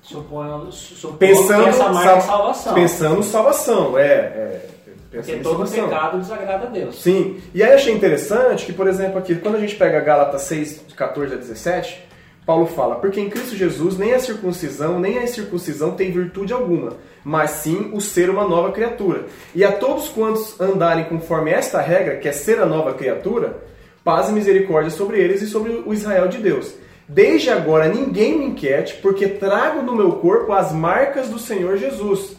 Suponho 0.01 0.69
Pensando, 1.17 1.67
essa 1.67 1.89
marca 1.89 2.11
é 2.11 2.19
sal- 2.19 2.21
salvação. 2.21 2.73
pensando 2.73 3.23
salvação, 3.23 3.97
é, 3.97 4.03
é 4.03 4.65
porque 5.09 5.17
pensando 5.17 5.35
em 5.39 5.41
todo 5.43 5.65
salvação. 5.67 5.87
pecado 5.89 6.17
desagrada 6.19 6.67
a 6.67 6.69
Deus. 6.69 7.01
Sim, 7.01 7.37
e 7.53 7.63
aí 7.63 7.71
achei 7.73 7.93
interessante 7.93 8.65
que, 8.65 8.73
por 8.73 8.87
exemplo, 8.87 9.17
aqui, 9.17 9.33
quando 9.35 9.55
a 9.55 9.59
gente 9.59 9.75
pega 9.75 9.99
Gálatas 10.01 10.41
6, 10.43 10.81
de 10.89 10.93
14 10.93 11.33
a 11.33 11.37
17, 11.37 12.03
Paulo 12.45 12.67
fala, 12.67 12.95
porque 12.95 13.19
em 13.19 13.29
Cristo 13.29 13.55
Jesus 13.55 13.97
nem 13.97 14.13
a 14.13 14.19
circuncisão 14.19 14.99
nem 14.99 15.17
a 15.17 15.23
incircuncisão 15.23 15.95
tem 15.95 16.11
virtude 16.11 16.53
alguma, 16.53 16.93
mas 17.23 17.51
sim 17.51 17.89
o 17.91 17.99
ser 17.99 18.29
uma 18.29 18.47
nova 18.47 18.71
criatura. 18.71 19.25
E 19.55 19.63
a 19.63 19.71
todos 19.71 20.09
quantos 20.09 20.59
andarem 20.61 21.05
conforme 21.05 21.49
esta 21.49 21.81
regra, 21.81 22.17
que 22.17 22.27
é 22.27 22.31
ser 22.31 22.59
a 22.59 22.65
nova 22.65 22.93
criatura, 22.93 23.63
paz 24.03 24.29
e 24.29 24.31
misericórdia 24.31 24.91
sobre 24.91 25.19
eles 25.19 25.41
e 25.41 25.47
sobre 25.47 25.81
o 25.83 25.91
Israel 25.91 26.27
de 26.27 26.37
Deus. 26.37 26.75
Desde 27.09 27.49
agora 27.49 27.87
ninguém 27.87 28.37
me 28.37 28.45
inquiete, 28.45 28.95
porque 29.01 29.27
trago 29.27 29.81
no 29.81 29.95
meu 29.95 30.13
corpo 30.13 30.53
as 30.53 30.71
marcas 30.71 31.29
do 31.29 31.39
Senhor 31.39 31.77
Jesus. 31.77 32.35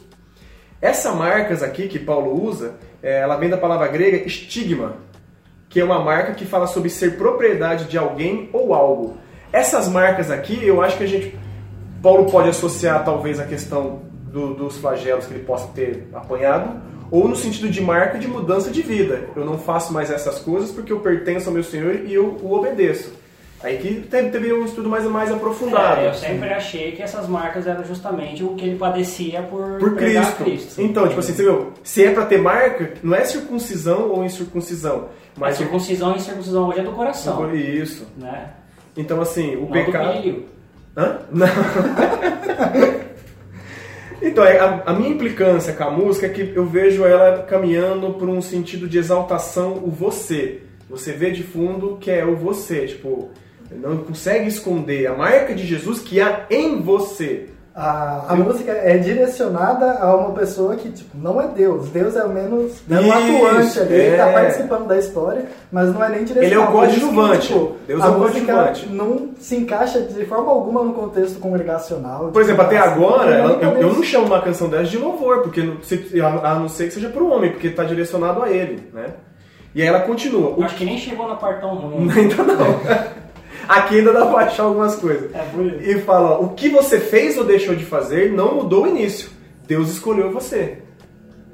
Essa 0.80 1.12
marcas 1.12 1.62
aqui 1.62 1.88
que 1.88 1.98
Paulo 1.98 2.44
usa, 2.44 2.74
é, 3.02 3.20
ela 3.20 3.36
vem 3.36 3.48
da 3.48 3.56
palavra 3.56 3.88
grega 3.88 4.18
estigma, 4.18 4.98
que 5.68 5.80
é 5.80 5.84
uma 5.84 5.98
marca 5.98 6.34
que 6.34 6.44
fala 6.44 6.66
sobre 6.68 6.90
ser 6.90 7.16
propriedade 7.16 7.86
de 7.86 7.98
alguém 7.98 8.48
ou 8.52 8.72
algo. 8.72 9.18
Essas 9.52 9.88
marcas 9.88 10.30
aqui, 10.30 10.58
eu 10.64 10.82
acho 10.82 10.96
que 10.98 11.04
a 11.04 11.08
gente 11.08 11.36
Paulo 12.02 12.30
pode 12.30 12.48
associar 12.50 13.04
talvez 13.04 13.40
a 13.40 13.44
questão 13.44 14.00
do- 14.30 14.54
dos 14.54 14.76
flagelos 14.76 15.26
que 15.26 15.34
ele 15.34 15.44
possa 15.44 15.66
ter 15.68 16.08
apanhado, 16.12 16.80
ou 17.10 17.26
no 17.26 17.34
sentido 17.34 17.68
de 17.70 17.80
marca 17.80 18.18
de 18.18 18.28
mudança 18.28 18.70
de 18.70 18.82
vida. 18.82 19.28
Eu 19.34 19.44
não 19.44 19.58
faço 19.58 19.92
mais 19.92 20.10
essas 20.10 20.38
coisas 20.38 20.70
porque 20.70 20.92
eu 20.92 21.00
pertenço 21.00 21.48
ao 21.48 21.54
meu 21.54 21.64
Senhor 21.64 21.94
e 22.04 22.12
eu 22.12 22.36
o 22.42 22.52
obedeço. 22.52 23.12
Aí 23.62 23.78
que 23.78 24.02
teve, 24.02 24.28
teve 24.28 24.52
um 24.52 24.64
estudo 24.66 24.88
mais, 24.88 25.04
mais 25.06 25.32
aprofundado. 25.32 26.02
É, 26.02 26.08
eu 26.08 26.14
sempre 26.14 26.52
achei 26.52 26.92
que 26.92 27.02
essas 27.02 27.26
marcas 27.26 27.66
eram 27.66 27.82
justamente 27.84 28.44
o 28.44 28.54
que 28.54 28.66
ele 28.66 28.76
padecia 28.76 29.42
por, 29.42 29.78
Por 29.78 29.94
pregar 29.94 30.36
Cristo. 30.36 30.80
Então, 30.80 31.08
tipo 31.08 31.18
assim, 31.20 31.32
você 31.32 31.42
viu, 31.42 31.72
se 31.82 32.04
é 32.04 32.10
pra 32.12 32.26
ter 32.26 32.38
marca, 32.38 32.92
não 33.02 33.16
é 33.16 33.24
circuncisão 33.24 34.10
ou 34.10 34.22
incircuncisão. 34.22 35.06
Mas 35.36 35.48
Mas 35.50 35.56
circuncisão 35.56 36.12
e 36.12 36.16
incircuncisão 36.16 36.68
hoje 36.68 36.80
é 36.80 36.82
do 36.82 36.92
coração. 36.92 37.54
Isso. 37.54 38.06
Né? 38.18 38.50
Então, 38.96 39.20
assim, 39.20 39.56
o 39.56 39.62
Não 39.62 39.70
pecado. 39.72 40.44
Hã? 40.96 41.18
Não. 41.30 41.46
Então, 44.22 44.44
é, 44.44 44.58
a, 44.58 44.82
a 44.86 44.92
minha 44.94 45.10
implicância 45.10 45.72
com 45.74 45.84
a 45.84 45.90
música 45.90 46.26
é 46.26 46.28
que 46.30 46.52
eu 46.54 46.64
vejo 46.66 47.04
ela 47.04 47.42
caminhando 47.42 48.14
por 48.14 48.28
um 48.28 48.40
sentido 48.40 48.88
de 48.88 48.98
exaltação, 48.98 49.74
o 49.74 49.90
você. 49.90 50.62
Você 50.88 51.12
vê 51.12 51.30
de 51.30 51.42
fundo 51.42 51.98
que 52.00 52.10
é 52.10 52.24
o 52.24 52.34
você, 52.34 52.86
tipo, 52.86 53.30
não 53.70 53.98
consegue 53.98 54.48
esconder 54.48 55.06
a 55.06 55.14
marca 55.14 55.54
de 55.54 55.66
Jesus 55.66 56.00
que 56.00 56.20
há 56.20 56.46
em 56.48 56.80
você. 56.80 57.50
A, 57.78 58.24
a 58.28 58.34
música 58.36 58.72
é 58.72 58.96
direcionada 58.96 59.98
a 60.00 60.16
uma 60.16 60.30
pessoa 60.30 60.76
que, 60.76 60.88
tipo, 60.90 61.10
não 61.14 61.38
é 61.38 61.46
Deus. 61.46 61.90
Deus 61.90 62.16
é 62.16 62.24
o 62.24 62.28
menos 62.30 62.72
é 62.90 62.94
um 62.98 63.12
atuante 63.12 63.80
ali, 63.80 63.94
ele 63.94 64.16
tá 64.16 64.28
é. 64.28 64.32
participando 64.32 64.86
da 64.86 64.98
história, 64.98 65.44
mas 65.70 65.92
não 65.92 66.02
é 66.02 66.08
nem 66.08 66.24
direcionado. 66.24 66.46
Ele 66.46 66.54
é 66.54 66.58
o 66.58 66.72
coadjuvante. 66.72 67.48
tipo, 67.48 67.72
Deus 67.86 68.02
a 68.02 68.06
é 68.06 68.08
o 68.08 68.18
música 68.18 68.52
coadjuvante. 68.54 68.88
não 68.94 69.28
se 69.38 69.56
encaixa 69.56 70.00
de 70.00 70.24
forma 70.24 70.50
alguma 70.50 70.82
no 70.82 70.94
contexto 70.94 71.38
congregacional. 71.38 72.28
Por 72.32 72.40
exemplo, 72.40 72.62
até 72.62 72.78
Assim, 72.78 72.88
agora, 72.94 73.30
é 73.34 73.38
ela- 73.40 73.52
eu, 73.60 73.70
eu 73.76 73.92
não 73.92 74.02
chamo 74.02 74.24
uma 74.24 74.40
canção 74.40 74.70
dessa 74.70 74.84
de 74.84 74.96
louvor, 74.96 75.42
porque 75.42 75.62
não- 75.62 75.82
se- 75.82 76.18
a, 76.18 76.52
a 76.52 76.54
não 76.54 76.70
ser 76.70 76.86
que 76.86 76.94
seja 76.94 77.10
pro 77.10 77.28
homem, 77.30 77.50
porque 77.52 77.68
tá 77.68 77.84
direcionado 77.84 78.42
a 78.42 78.48
ele, 78.50 78.88
né? 78.94 79.08
E 79.74 79.82
aí 79.82 79.88
ela 79.88 80.00
continua. 80.00 80.54
O 80.56 80.64
Acho 80.64 80.76
que 80.76 80.84
nem 80.86 80.96
chegou 80.96 81.28
na 81.28 81.34
parte 81.34 81.60
tão 81.60 81.74
ruim. 81.74 82.10
Ainda 82.10 82.36
não. 82.42 82.56
Aqui 83.68 83.98
ainda 83.98 84.12
dá 84.12 84.26
pra 84.26 84.44
achar 84.46 84.64
algumas 84.64 84.96
coisas. 84.96 85.34
É 85.34 85.42
bonito. 85.52 85.82
E 85.82 86.00
fala, 86.02 86.38
o 86.38 86.50
que 86.50 86.68
você 86.68 87.00
fez 87.00 87.36
ou 87.38 87.44
deixou 87.44 87.74
de 87.74 87.84
fazer 87.84 88.32
não 88.32 88.54
mudou 88.56 88.84
o 88.84 88.86
início. 88.86 89.30
Deus 89.66 89.90
escolheu 89.90 90.30
você. 90.32 90.78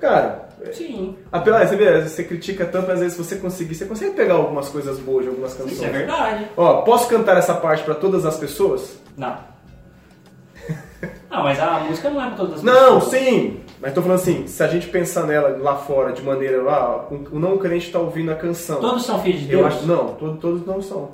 Cara, 0.00 0.48
Sim, 0.72 1.16
apesar, 1.32 1.66
você 1.66 1.74
vê, 1.76 2.00
você 2.02 2.22
critica 2.22 2.64
tanto, 2.64 2.84
mas 2.86 2.94
às 2.94 3.00
vezes 3.00 3.16
se 3.16 3.24
você 3.24 3.36
conseguir, 3.36 3.74
você 3.74 3.84
consegue 3.84 4.12
pegar 4.14 4.34
algumas 4.34 4.68
coisas 4.68 4.96
boas 4.98 5.24
de 5.24 5.28
algumas 5.30 5.54
canções. 5.54 5.72
isso 5.72 5.84
é 5.84 5.88
verdade. 5.88 6.46
Ó, 6.56 6.82
posso 6.82 7.08
cantar 7.08 7.36
essa 7.36 7.54
parte 7.54 7.82
pra 7.82 7.94
todas 7.94 8.24
as 8.24 8.36
pessoas? 8.36 8.96
Não. 9.16 9.36
Não, 11.30 11.42
mas 11.42 11.58
a 11.58 11.80
música 11.80 12.10
não 12.10 12.22
é 12.22 12.26
pra 12.28 12.36
todas 12.36 12.54
as 12.58 12.62
Não, 12.62 13.00
pessoas. 13.00 13.04
sim. 13.22 13.60
Mas 13.80 13.94
tô 13.94 14.02
falando 14.02 14.20
assim, 14.20 14.46
se 14.46 14.62
a 14.62 14.68
gente 14.68 14.86
pensar 14.88 15.26
nela 15.26 15.56
lá 15.60 15.76
fora 15.76 16.12
de 16.12 16.22
maneira, 16.22 16.62
ah, 16.70 17.06
o 17.10 17.38
não 17.38 17.56
crente 17.58 17.90
tá 17.90 17.98
ouvindo 17.98 18.30
a 18.30 18.34
canção. 18.36 18.80
Todos 18.80 19.04
são 19.04 19.20
filhos 19.20 19.40
de 19.40 19.50
Eu 19.52 19.60
Deus? 19.60 19.74
acho, 19.74 19.86
não, 19.86 20.08
todos, 20.14 20.40
todos 20.40 20.66
não 20.66 20.80
são. 20.82 21.10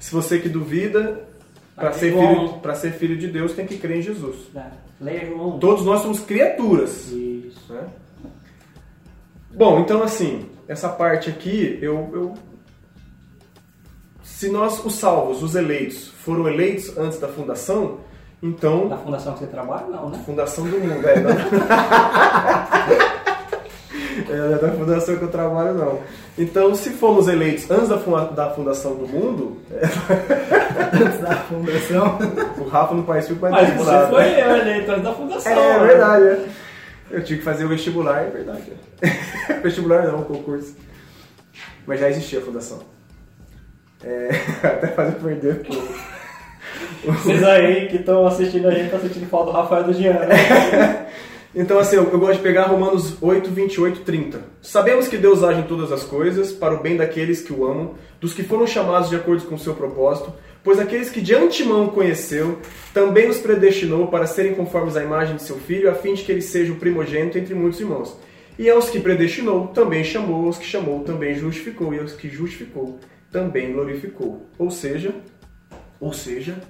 Se 0.00 0.12
você 0.12 0.40
que 0.40 0.48
duvida, 0.48 1.28
para 1.76 1.92
ser, 1.92 2.12
filho, 2.12 2.48
pra 2.60 2.74
ser 2.74 2.92
filho 2.94 3.16
de 3.16 3.28
Deus 3.28 3.52
tem 3.52 3.66
que 3.66 3.78
crer 3.78 3.98
em 3.98 4.02
Jesus. 4.02 4.36
É. 4.56 5.26
Todos 5.60 5.84
nós 5.84 6.00
somos 6.00 6.18
criaturas. 6.20 7.08
Isso. 7.12 7.72
né? 7.72 7.86
Bom, 9.54 9.78
então 9.80 10.02
assim, 10.02 10.46
essa 10.66 10.88
parte 10.88 11.30
aqui, 11.30 11.78
eu, 11.82 12.10
eu- 12.12 12.34
Se 14.22 14.48
nós, 14.48 14.84
os 14.84 14.94
salvos, 14.94 15.42
os 15.42 15.54
eleitos, 15.54 16.08
foram 16.08 16.48
eleitos 16.48 16.96
antes 16.96 17.18
da 17.18 17.28
fundação, 17.28 17.98
então. 18.42 18.88
Da 18.88 18.96
fundação 18.96 19.34
que 19.34 19.40
você 19.40 19.46
trabalha, 19.46 19.86
não, 19.88 20.08
né? 20.08 20.22
Fundação 20.24 20.64
do 20.66 20.78
mundo, 20.78 21.06
é. 21.06 21.14
fundação 24.90 25.16
que 25.16 25.22
eu 25.24 25.28
trabalho, 25.28 25.74
não. 25.74 26.00
Então, 26.38 26.74
se 26.74 26.90
fomos 26.90 27.28
eleitos 27.28 27.70
antes 27.70 27.88
da, 27.88 27.98
funda- 27.98 28.24
da 28.32 28.50
fundação 28.50 28.94
do 28.94 29.06
mundo, 29.06 29.58
é, 29.72 29.84
Antes 31.04 31.20
da 31.20 31.36
fundação. 31.36 32.18
o 32.58 32.68
Rafa 32.68 32.94
não 32.94 33.02
parece 33.02 33.28
muito 33.30 33.40
mais 33.42 33.54
Mas 33.68 33.76
você 33.76 34.06
foi 34.08 34.22
né? 34.24 34.42
eu 34.42 34.56
eleito 34.56 34.90
antes 34.90 35.04
da 35.04 35.12
fundação. 35.14 35.52
É, 35.52 35.78
né? 35.78 35.86
verdade, 35.86 36.24
é. 36.24 36.44
Eu 37.10 37.24
tive 37.24 37.38
que 37.40 37.44
fazer 37.44 37.64
o 37.64 37.68
vestibular, 37.68 38.22
é 38.22 38.30
verdade. 38.30 38.72
é. 39.02 39.52
vestibular 39.62 40.04
não, 40.04 40.22
concurso. 40.22 40.76
Mas 41.86 42.00
já 42.00 42.08
existia 42.08 42.38
a 42.38 42.42
fundação. 42.42 42.80
É, 44.04 44.30
até 44.66 44.86
fazer 44.88 45.12
perder 45.16 45.56
porque 45.56 45.76
o- 45.76 47.12
Vocês 47.12 47.42
aí 47.42 47.88
que 47.88 47.96
estão 47.96 48.26
assistindo 48.26 48.68
a 48.68 48.70
gente 48.70 48.84
estão 48.86 49.00
sentindo 49.00 49.26
falta 49.28 49.50
do 49.52 49.56
Rafael 49.56 49.84
do 49.84 49.92
Jean, 49.92 50.12
né? 50.20 51.06
Então, 51.52 51.80
assim, 51.80 51.96
eu, 51.96 52.08
eu 52.10 52.18
gosto 52.18 52.36
de 52.36 52.42
pegar 52.42 52.66
Romanos 52.66 53.20
8, 53.20 53.50
28, 53.50 54.00
30. 54.02 54.40
Sabemos 54.62 55.08
que 55.08 55.16
Deus 55.16 55.42
age 55.42 55.60
em 55.60 55.64
todas 55.64 55.90
as 55.90 56.04
coisas 56.04 56.52
para 56.52 56.74
o 56.74 56.80
bem 56.80 56.96
daqueles 56.96 57.40
que 57.40 57.52
o 57.52 57.64
amam, 57.64 57.94
dos 58.20 58.32
que 58.32 58.44
foram 58.44 58.66
chamados 58.68 59.08
de 59.08 59.16
acordo 59.16 59.44
com 59.44 59.56
o 59.56 59.58
seu 59.58 59.74
propósito, 59.74 60.32
pois 60.62 60.78
aqueles 60.78 61.10
que 61.10 61.20
de 61.20 61.34
antemão 61.34 61.88
conheceu, 61.88 62.60
também 62.94 63.28
os 63.28 63.38
predestinou 63.38 64.06
para 64.06 64.26
serem 64.26 64.54
conformes 64.54 64.96
à 64.96 65.02
imagem 65.02 65.36
de 65.36 65.42
seu 65.42 65.56
filho, 65.56 65.90
a 65.90 65.94
fim 65.94 66.14
de 66.14 66.22
que 66.22 66.30
ele 66.30 66.42
seja 66.42 66.72
o 66.72 66.76
primogênito 66.76 67.36
entre 67.36 67.54
muitos 67.54 67.80
irmãos. 67.80 68.16
E 68.56 68.70
aos 68.70 68.88
que 68.88 69.00
predestinou, 69.00 69.68
também 69.68 70.04
chamou, 70.04 70.46
aos 70.46 70.58
que 70.58 70.66
chamou, 70.66 71.02
também 71.02 71.34
justificou, 71.34 71.92
e 71.92 71.98
aos 71.98 72.12
que 72.12 72.28
justificou, 72.28 73.00
também 73.32 73.72
glorificou. 73.72 74.46
Ou 74.56 74.70
seja, 74.70 75.14
ou 75.98 76.12
seja, 76.12 76.60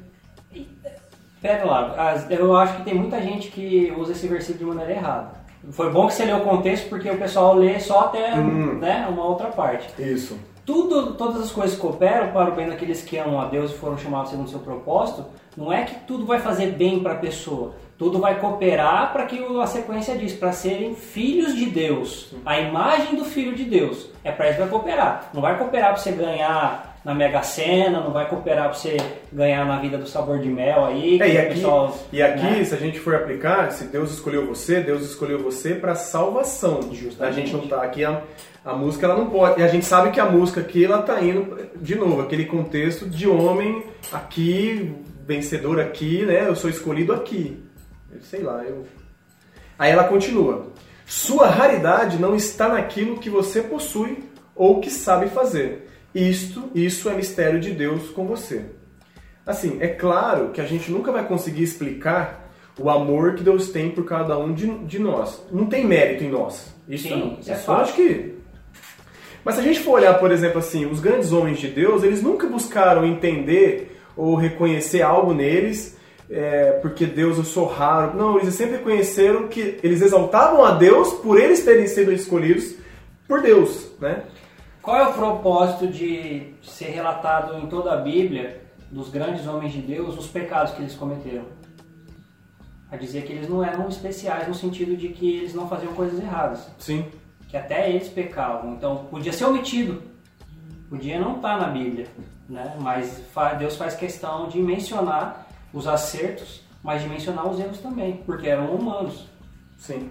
Pera 1.41 1.65
lá, 1.65 1.95
as- 2.13 2.31
eu 2.31 2.55
acho 2.57 2.77
que 2.77 2.83
tem 2.83 2.95
muita 2.95 3.21
gente 3.21 3.49
que 3.51 3.93
usa 3.97 4.13
esse 4.13 4.27
versículo 4.27 4.59
de 4.71 4.77
maneira 4.77 4.93
errada. 5.01 5.41
Foi 5.73 5.91
bom 5.91 6.07
que 6.07 6.15
você 6.15 6.25
leu 6.25 6.39
o 6.39 6.41
contexto 6.45 6.89
porque 6.89 7.11
o 7.11 7.19
pessoal 7.19 7.55
lê 7.55 7.79
só 7.81 8.01
até 8.07 8.35
Hum. 8.35 8.79
né, 8.79 9.07
uma 9.11 9.25
outra 9.25 9.49
parte. 9.49 9.89
isso. 10.03 10.39
Tudo, 10.65 11.15
todas 11.15 11.43
as 11.43 11.51
coisas 11.51 11.77
cooperam 11.77 12.29
para 12.33 12.51
o 12.51 12.55
bem 12.55 12.69
daqueles 12.69 13.03
que 13.03 13.17
amam 13.19 13.41
a 13.41 13.47
Deus 13.47 13.71
e 13.73 13.75
foram 13.75 13.99
chamados 13.99 14.31
segundo 14.31 14.47
o 14.47 14.51
seu 14.51 14.61
propósito. 14.61 15.25
Não 15.57 15.73
é 15.73 15.83
que 15.83 15.95
tudo 16.07 16.25
vai 16.25 16.39
fazer 16.39 16.69
bem 16.73 17.01
para 17.01 17.15
a 17.15 17.17
pessoa. 17.17 17.73
Tudo 17.99 18.19
vai 18.21 18.39
cooperar 18.39 19.13
para 19.13 19.25
que 19.27 19.43
a 19.61 19.67
sequência 19.67 20.17
diz, 20.17 20.33
para 20.33 20.53
serem 20.53 20.95
filhos 20.95 21.55
de 21.57 21.67
Deus. 21.67 22.33
A 22.47 22.59
imagem 22.61 23.17
do 23.17 23.25
filho 23.25 23.55
de 23.55 23.65
Deus. 23.65 24.09
É 24.23 24.31
para 24.31 24.47
isso 24.47 24.55
que 24.57 24.61
vai 24.63 24.71
cooperar. 24.71 25.29
Não 25.35 25.43
vai 25.43 25.59
cooperar 25.59 25.89
para 25.93 25.97
você 26.01 26.13
ganhar 26.13 26.90
na 27.05 27.15
Mega 27.15 27.43
Sena, 27.43 28.01
não 28.01 28.13
vai 28.13 28.29
cooperar 28.29 28.65
para 28.69 28.75
você 28.75 28.97
ganhar 29.33 29.65
na 29.65 29.81
vida 29.81 29.97
do 29.97 30.07
sabor 30.07 30.39
de 30.39 30.49
mel 30.49 30.85
aí. 30.85 31.21
É, 31.21 31.29
e 31.29 31.39
aqui, 31.39 31.55
pessoal, 31.55 31.99
e 32.13 32.23
aqui 32.23 32.43
né? 32.43 32.65
se 32.65 32.75
a 32.75 32.79
gente 32.79 33.01
for 33.01 33.15
aplicar, 33.15 33.73
se 33.73 33.85
Deus 33.85 34.13
escolheu 34.13 34.47
você, 34.47 34.81
Deus 34.81 35.03
escolheu 35.03 35.43
você 35.43 35.75
para 35.75 35.95
salvação. 35.95 36.81
Justamente. 36.93 37.23
A 37.23 37.31
gente 37.33 37.53
não 37.53 37.67
tá 37.67 37.83
aqui 37.83 38.05
a, 38.05 38.23
a 38.65 38.75
música 38.75 39.07
ela 39.07 39.17
não 39.17 39.31
pode. 39.31 39.61
E 39.61 39.65
a 39.65 39.69
gente 39.69 39.87
sabe 39.87 40.11
que 40.11 40.21
a 40.21 40.27
música 40.27 40.61
aqui 40.61 40.85
ela 40.85 41.03
tá 41.03 41.21
indo 41.23 41.57
de 41.77 41.95
novo 41.95 42.21
aquele 42.21 42.45
contexto 42.45 43.09
de 43.09 43.27
homem 43.27 43.85
aqui 44.13 44.95
vencedor 45.27 45.81
aqui, 45.81 46.27
né? 46.27 46.49
Eu 46.49 46.57
sou 46.57 46.69
escolhido 46.69 47.13
aqui. 47.13 47.63
Eu 48.13 48.21
sei 48.21 48.43
lá, 48.43 48.63
eu. 48.65 48.85
Aí 49.79 49.91
ela 49.91 50.05
continua. 50.05 50.67
Sua 51.07 51.47
raridade 51.49 52.19
não 52.19 52.37
está 52.37 52.69
naquilo 52.69 53.19
que 53.19 53.31
você 53.31 53.63
possui 53.63 54.29
ou 54.55 54.81
que 54.81 54.91
sabe 54.91 55.29
fazer. 55.29 55.90
Isto, 56.15 56.71
isso 56.75 57.09
é 57.09 57.15
mistério 57.15 57.61
de 57.61 57.71
Deus 57.71 58.11
com 58.11 58.27
você. 58.27 58.65
Assim, 59.47 59.79
é 59.81 59.89
claro 59.89 60.51
que 60.51 60.61
a 60.61 60.67
gente 60.67 60.91
nunca 60.91 61.13
vai 61.13 61.27
conseguir 61.27 61.63
explicar 61.63 62.51
o 62.79 62.89
amor 62.89 63.35
que 63.35 63.43
Deus 63.43 63.71
tem 63.71 63.91
por 63.91 64.05
cada 64.05 64.39
um 64.39 64.53
de, 64.53 64.67
de 64.85 64.99
nós. 64.99 65.43
Não 65.51 65.67
tem 65.67 65.85
mérito 65.85 66.25
em 66.25 66.31
nós. 66.31 66.75
Isso 66.89 67.09
Sim, 67.09 67.39
é, 67.47 67.53
é 67.53 67.93
que. 67.93 68.35
Mas 69.45 69.55
se 69.55 69.61
a 69.61 69.65
gente 69.65 69.81
for 69.81 69.93
olhar, 69.93 70.15
por 70.15 70.31
exemplo, 70.31 70.59
assim, 70.59 70.87
os 70.87 71.01
grandes 71.01 71.33
homens 71.33 71.59
de 71.59 71.69
Deus, 71.69 72.03
eles 72.03 72.23
nunca 72.23 72.47
buscaram 72.47 73.05
entender 73.05 73.99
ou 74.17 74.35
reconhecer 74.35 75.03
algo 75.03 75.33
neles, 75.33 75.97
é, 76.29 76.73
porque 76.83 77.07
Deus 77.07 77.39
eu 77.39 77.45
sou 77.45 77.67
raro. 77.67 78.17
Não, 78.17 78.39
eles 78.39 78.55
sempre 78.55 78.77
reconheceram 78.77 79.49
que 79.49 79.79
eles 79.83 80.03
exaltavam 80.03 80.65
a 80.65 80.73
Deus 80.73 81.15
por 81.15 81.41
eles 81.41 81.65
terem 81.65 81.87
sido 81.87 82.13
escolhidos 82.13 82.75
por 83.27 83.41
Deus, 83.41 83.93
né? 84.01 84.25
Qual 84.83 84.97
é 84.97 85.09
o 85.09 85.13
propósito 85.13 85.87
de 85.89 86.55
ser 86.63 86.87
relatado 86.87 87.59
em 87.59 87.67
toda 87.67 87.93
a 87.93 87.97
Bíblia 87.97 88.63
dos 88.91 89.11
grandes 89.11 89.47
homens 89.47 89.73
de 89.73 89.81
Deus 89.83 90.17
os 90.19 90.27
pecados 90.27 90.73
que 90.73 90.81
eles 90.81 90.95
cometeram? 90.95 91.45
A 92.91 92.97
dizer 92.97 93.25
que 93.25 93.33
eles 93.33 93.49
não 93.49 93.63
eram 93.63 93.89
especiais 93.89 94.49
no 94.49 94.55
sentido 94.55 94.97
de 94.97 95.11
que 95.11 95.37
eles 95.37 95.55
não 95.55 95.69
faziam 95.69 95.93
coisas 95.93 96.19
erradas, 96.19 96.69
Sim. 96.79 97.07
que 97.49 97.57
até 97.57 97.91
eles 97.91 98.09
pecavam. 98.09 98.75
Então 98.75 99.05
podia 99.11 99.33
ser 99.33 99.45
omitido, 99.45 100.03
podia 100.89 101.21
não 101.21 101.37
estar 101.37 101.61
na 101.61 101.69
Bíblia, 101.69 102.07
né? 102.49 102.75
Mas 102.81 103.23
Deus 103.59 103.77
faz 103.77 103.95
questão 103.95 104.49
de 104.49 104.59
mencionar 104.59 105.47
os 105.73 105.87
acertos, 105.87 106.63
mas 106.83 107.03
de 107.03 107.09
mencionar 107.09 107.47
os 107.47 107.61
erros 107.61 107.79
também, 107.79 108.17
porque 108.25 108.49
eram 108.49 108.75
humanos. 108.75 109.27
Sim. 109.77 110.11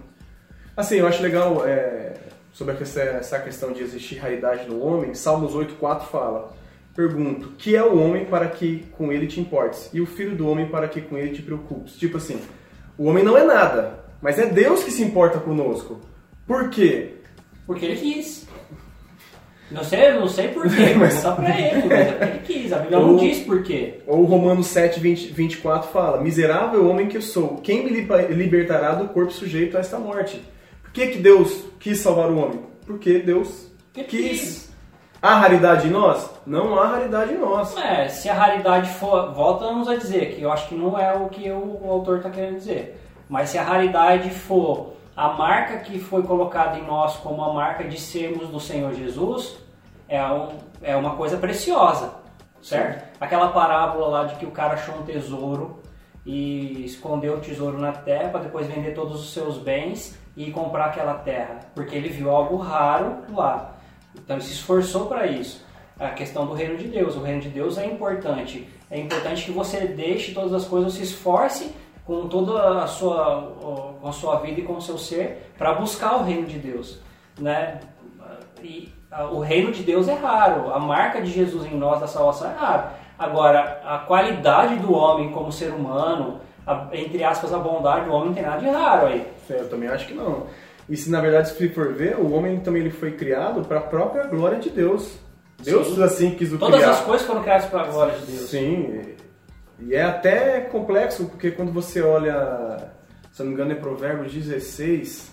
Assim, 0.76 0.96
eu 0.96 1.06
acho 1.08 1.22
legal 1.22 1.66
é, 1.66 2.14
sobre 2.52 2.74
essa, 2.80 3.00
essa 3.02 3.38
questão 3.38 3.72
de 3.72 3.82
existir 3.82 4.16
raridade 4.18 4.68
no 4.68 4.84
homem. 4.84 5.14
Salmos 5.14 5.52
8,4 5.54 6.02
fala: 6.02 6.52
Pergunto, 6.94 7.52
que 7.58 7.74
é 7.76 7.82
o 7.82 7.98
homem 7.98 8.24
para 8.24 8.48
que 8.48 8.84
com 8.96 9.12
ele 9.12 9.26
te 9.26 9.40
importes? 9.40 9.88
E 9.92 10.00
o 10.00 10.06
filho 10.06 10.36
do 10.36 10.48
homem 10.48 10.66
para 10.66 10.88
que 10.88 11.00
com 11.00 11.16
ele 11.16 11.30
te 11.34 11.42
preocupes? 11.42 11.94
Tipo 11.96 12.16
assim, 12.16 12.40
o 12.98 13.04
homem 13.06 13.22
não 13.24 13.36
é 13.36 13.44
nada, 13.44 14.00
mas 14.20 14.38
é 14.38 14.46
Deus 14.46 14.82
que 14.82 14.90
se 14.90 15.02
importa 15.02 15.38
conosco. 15.38 16.00
Por 16.46 16.68
quê? 16.70 17.14
Porque 17.66 17.86
ele 17.86 17.96
quis. 17.96 18.48
Não 19.70 19.84
sei, 19.84 20.12
não 20.14 20.26
sei 20.26 20.48
porquê, 20.48 20.94
Mas- 20.98 21.22
mas... 21.22 21.34
pra 21.36 21.60
ele, 21.60 21.82
mas 21.86 21.92
é 21.92 22.18
ele 22.22 22.40
quis. 22.44 22.72
A 22.72 22.78
Bíblia 22.80 22.98
não 22.98 23.10
Ou- 23.12 23.18
diz 23.20 23.38
porquê. 23.44 24.00
Ou 24.04 24.24
Romanos 24.24 24.66
7, 24.66 24.98
20, 24.98 25.28
24 25.32 25.90
fala: 25.92 26.20
Miserável 26.20 26.88
homem 26.88 27.06
que 27.06 27.16
eu 27.16 27.22
sou, 27.22 27.58
quem 27.58 27.84
me 27.84 27.90
libertará 28.34 28.94
do 28.96 29.06
corpo 29.10 29.30
sujeito 29.32 29.76
a 29.76 29.80
esta 29.80 29.96
morte? 29.96 30.42
Por 30.90 30.94
que, 30.94 31.06
que 31.06 31.18
Deus 31.18 31.66
quis 31.78 31.98
salvar 31.98 32.28
o 32.30 32.36
homem? 32.36 32.66
Porque 32.84 33.20
Deus 33.20 33.70
Ele 33.94 34.04
quis. 34.04 34.74
Há 35.22 35.36
raridade 35.36 35.86
em 35.86 35.90
nós? 35.90 36.28
Não 36.44 36.76
há 36.80 36.88
raridade 36.88 37.32
em 37.32 37.38
nós. 37.38 37.76
É, 37.76 38.08
se 38.08 38.28
a 38.28 38.34
raridade 38.34 38.90
for. 38.94 39.32
Voltamos 39.32 39.88
a 39.88 39.94
dizer 39.94 40.34
que 40.34 40.42
eu 40.42 40.50
acho 40.50 40.66
que 40.68 40.74
não 40.74 40.98
é 40.98 41.14
o 41.14 41.28
que 41.28 41.48
o, 41.48 41.80
o 41.80 41.90
autor 41.92 42.16
está 42.16 42.30
querendo 42.30 42.56
dizer. 42.56 43.00
Mas 43.28 43.50
se 43.50 43.58
a 43.58 43.62
raridade 43.62 44.30
for 44.30 44.94
a 45.16 45.28
marca 45.28 45.78
que 45.78 46.00
foi 46.00 46.24
colocada 46.24 46.76
em 46.76 46.84
nós 46.84 47.16
como 47.18 47.40
a 47.40 47.52
marca 47.52 47.84
de 47.84 48.00
sermos 48.00 48.48
do 48.48 48.58
Senhor 48.58 48.92
Jesus, 48.92 49.58
é, 50.08 50.20
um, 50.26 50.48
é 50.82 50.96
uma 50.96 51.14
coisa 51.14 51.36
preciosa, 51.36 52.14
certo? 52.60 53.16
Aquela 53.20 53.50
parábola 53.50 54.08
lá 54.08 54.24
de 54.24 54.34
que 54.34 54.46
o 54.46 54.50
cara 54.50 54.74
achou 54.74 54.96
um 54.96 55.02
tesouro 55.02 55.78
e 56.26 56.84
escondeu 56.84 57.34
o 57.34 57.40
tesouro 57.40 57.78
na 57.78 57.92
terra 57.92 58.30
para 58.30 58.40
depois 58.40 58.66
vender 58.66 58.92
todos 58.92 59.20
os 59.20 59.32
seus 59.32 59.56
bens 59.56 60.18
e 60.36 60.50
comprar 60.50 60.86
aquela 60.86 61.14
terra, 61.14 61.60
porque 61.74 61.94
ele 61.94 62.08
viu 62.08 62.30
algo 62.30 62.56
raro 62.56 63.18
lá. 63.32 63.74
Então 64.14 64.36
ele 64.36 64.44
se 64.44 64.52
esforçou 64.52 65.06
para 65.06 65.26
isso. 65.26 65.64
A 65.98 66.08
questão 66.08 66.46
do 66.46 66.54
reino 66.54 66.76
de 66.76 66.88
Deus. 66.88 67.14
O 67.16 67.22
reino 67.22 67.40
de 67.40 67.48
Deus 67.48 67.76
é 67.76 67.86
importante. 67.86 68.68
É 68.90 68.98
importante 68.98 69.44
que 69.44 69.52
você 69.52 69.86
deixe 69.86 70.32
todas 70.32 70.52
as 70.52 70.64
coisas, 70.64 70.94
se 70.94 71.02
esforce 71.02 71.74
com 72.04 72.26
toda 72.28 72.82
a 72.82 72.86
sua, 72.86 73.96
com 74.00 74.08
a 74.08 74.12
sua 74.12 74.36
vida 74.40 74.60
e 74.60 74.64
com 74.64 74.74
o 74.74 74.82
seu 74.82 74.98
ser 74.98 75.52
para 75.56 75.74
buscar 75.74 76.16
o 76.16 76.24
reino 76.24 76.46
de 76.46 76.58
Deus. 76.58 77.00
Né? 77.38 77.80
E 78.62 78.92
o 79.30 79.40
reino 79.40 79.72
de 79.72 79.82
Deus 79.82 80.08
é 80.08 80.14
raro. 80.14 80.72
A 80.72 80.78
marca 80.78 81.20
de 81.20 81.30
Jesus 81.30 81.66
em 81.66 81.76
nós 81.76 82.00
da 82.00 82.06
salvação 82.06 82.50
é 82.50 82.54
raro. 82.54 82.90
Agora, 83.18 83.82
a 83.84 83.98
qualidade 83.98 84.76
do 84.76 84.94
homem 84.94 85.30
como 85.30 85.52
ser 85.52 85.72
humano, 85.72 86.40
a, 86.66 86.88
entre 86.92 87.22
aspas, 87.24 87.52
a 87.52 87.58
bondade 87.58 88.06
do 88.06 88.12
homem 88.12 88.28
não 88.28 88.34
tem 88.34 88.42
nada 88.42 88.58
de 88.58 88.68
raro 88.68 89.06
aí. 89.06 89.26
Eu 89.48 89.68
também 89.68 89.88
acho 89.88 90.06
que 90.06 90.14
não. 90.14 90.46
E 90.88 90.96
se 90.96 91.10
na 91.10 91.20
verdade 91.20 91.50
se 91.50 91.68
for 91.68 91.92
ver, 91.92 92.16
o 92.16 92.32
homem 92.32 92.58
também 92.60 92.82
ele 92.82 92.90
foi 92.90 93.12
criado 93.12 93.62
para 93.62 93.78
a 93.78 93.82
própria 93.82 94.24
glória 94.24 94.58
de 94.58 94.70
Deus. 94.70 95.18
Deus 95.62 95.94
Sim. 95.94 96.02
assim 96.02 96.30
quis 96.32 96.52
o 96.52 96.58
Todas 96.58 96.80
criar. 96.80 96.90
as 96.90 97.00
coisas 97.00 97.26
foram 97.26 97.42
criadas 97.42 97.66
para 97.66 97.82
a 97.82 97.86
glória 97.86 98.14
de 98.18 98.26
Deus. 98.26 98.50
Sim. 98.50 99.00
E 99.78 99.94
é 99.94 100.02
até 100.02 100.60
complexo, 100.60 101.26
porque 101.26 101.50
quando 101.50 101.72
você 101.72 102.02
olha, 102.02 102.90
se 103.32 103.40
eu 103.40 103.44
não 103.46 103.52
me 103.52 103.54
engano 103.54 103.72
é 103.72 103.74
Provérbios 103.74 104.32
16, 104.32 105.30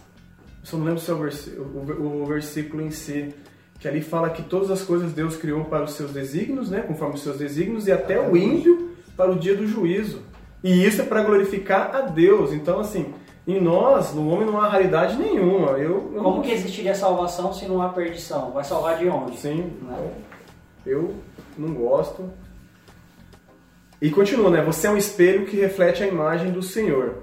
eu 0.61 0.65
só 0.65 0.77
não 0.77 0.85
lembro 0.85 1.01
se 1.01 1.09
é 1.09 1.13
o, 1.13 1.17
vers 1.17 1.47
o, 1.47 2.21
o 2.21 2.25
versículo 2.25 2.81
em 2.81 2.91
si, 2.91 3.33
que 3.79 3.87
ali 3.87 4.01
fala 4.01 4.29
que 4.29 4.43
todas 4.43 4.71
as 4.71 4.83
coisas 4.83 5.11
Deus 5.11 5.35
criou 5.35 5.65
para 5.65 5.83
os 5.83 5.93
seus 5.93 6.11
desígnios, 6.11 6.69
né, 6.69 6.81
conforme 6.81 7.15
os 7.15 7.23
seus 7.23 7.37
desígnios, 7.37 7.87
e 7.87 7.91
até 7.91 8.19
o 8.19 8.35
ímpio 8.37 8.91
para 9.15 9.31
o 9.31 9.35
dia 9.35 9.55
do 9.55 9.67
juízo. 9.67 10.21
E 10.67 10.85
isso 10.85 11.01
é 11.01 11.05
para 11.05 11.23
glorificar 11.23 11.95
a 11.95 12.01
Deus. 12.01 12.51
Então, 12.51 12.81
assim, 12.81 13.13
em 13.47 13.57
nós, 13.61 14.13
no 14.13 14.27
homem, 14.29 14.45
não 14.45 14.59
há 14.59 14.67
raridade 14.67 15.15
nenhuma. 15.15 15.71
Eu, 15.77 16.11
eu 16.13 16.21
Como 16.21 16.35
não... 16.35 16.41
que 16.41 16.51
existiria 16.51 16.93
salvação 16.93 17.53
se 17.53 17.65
não 17.65 17.81
há 17.81 17.87
perdição? 17.87 18.51
Vai 18.51 18.65
salvar 18.65 18.97
de 18.97 19.07
onde? 19.07 19.37
Sim, 19.37 19.71
Né? 19.81 20.11
eu 20.85 21.15
não 21.57 21.73
gosto. 21.73 22.29
E 24.01 24.09
continua, 24.09 24.49
né? 24.49 24.61
Você 24.61 24.87
é 24.87 24.89
um 24.89 24.97
espelho 24.97 25.45
que 25.45 25.55
reflete 25.55 26.03
a 26.03 26.07
imagem 26.07 26.51
do 26.51 26.61
Senhor. 26.61 27.19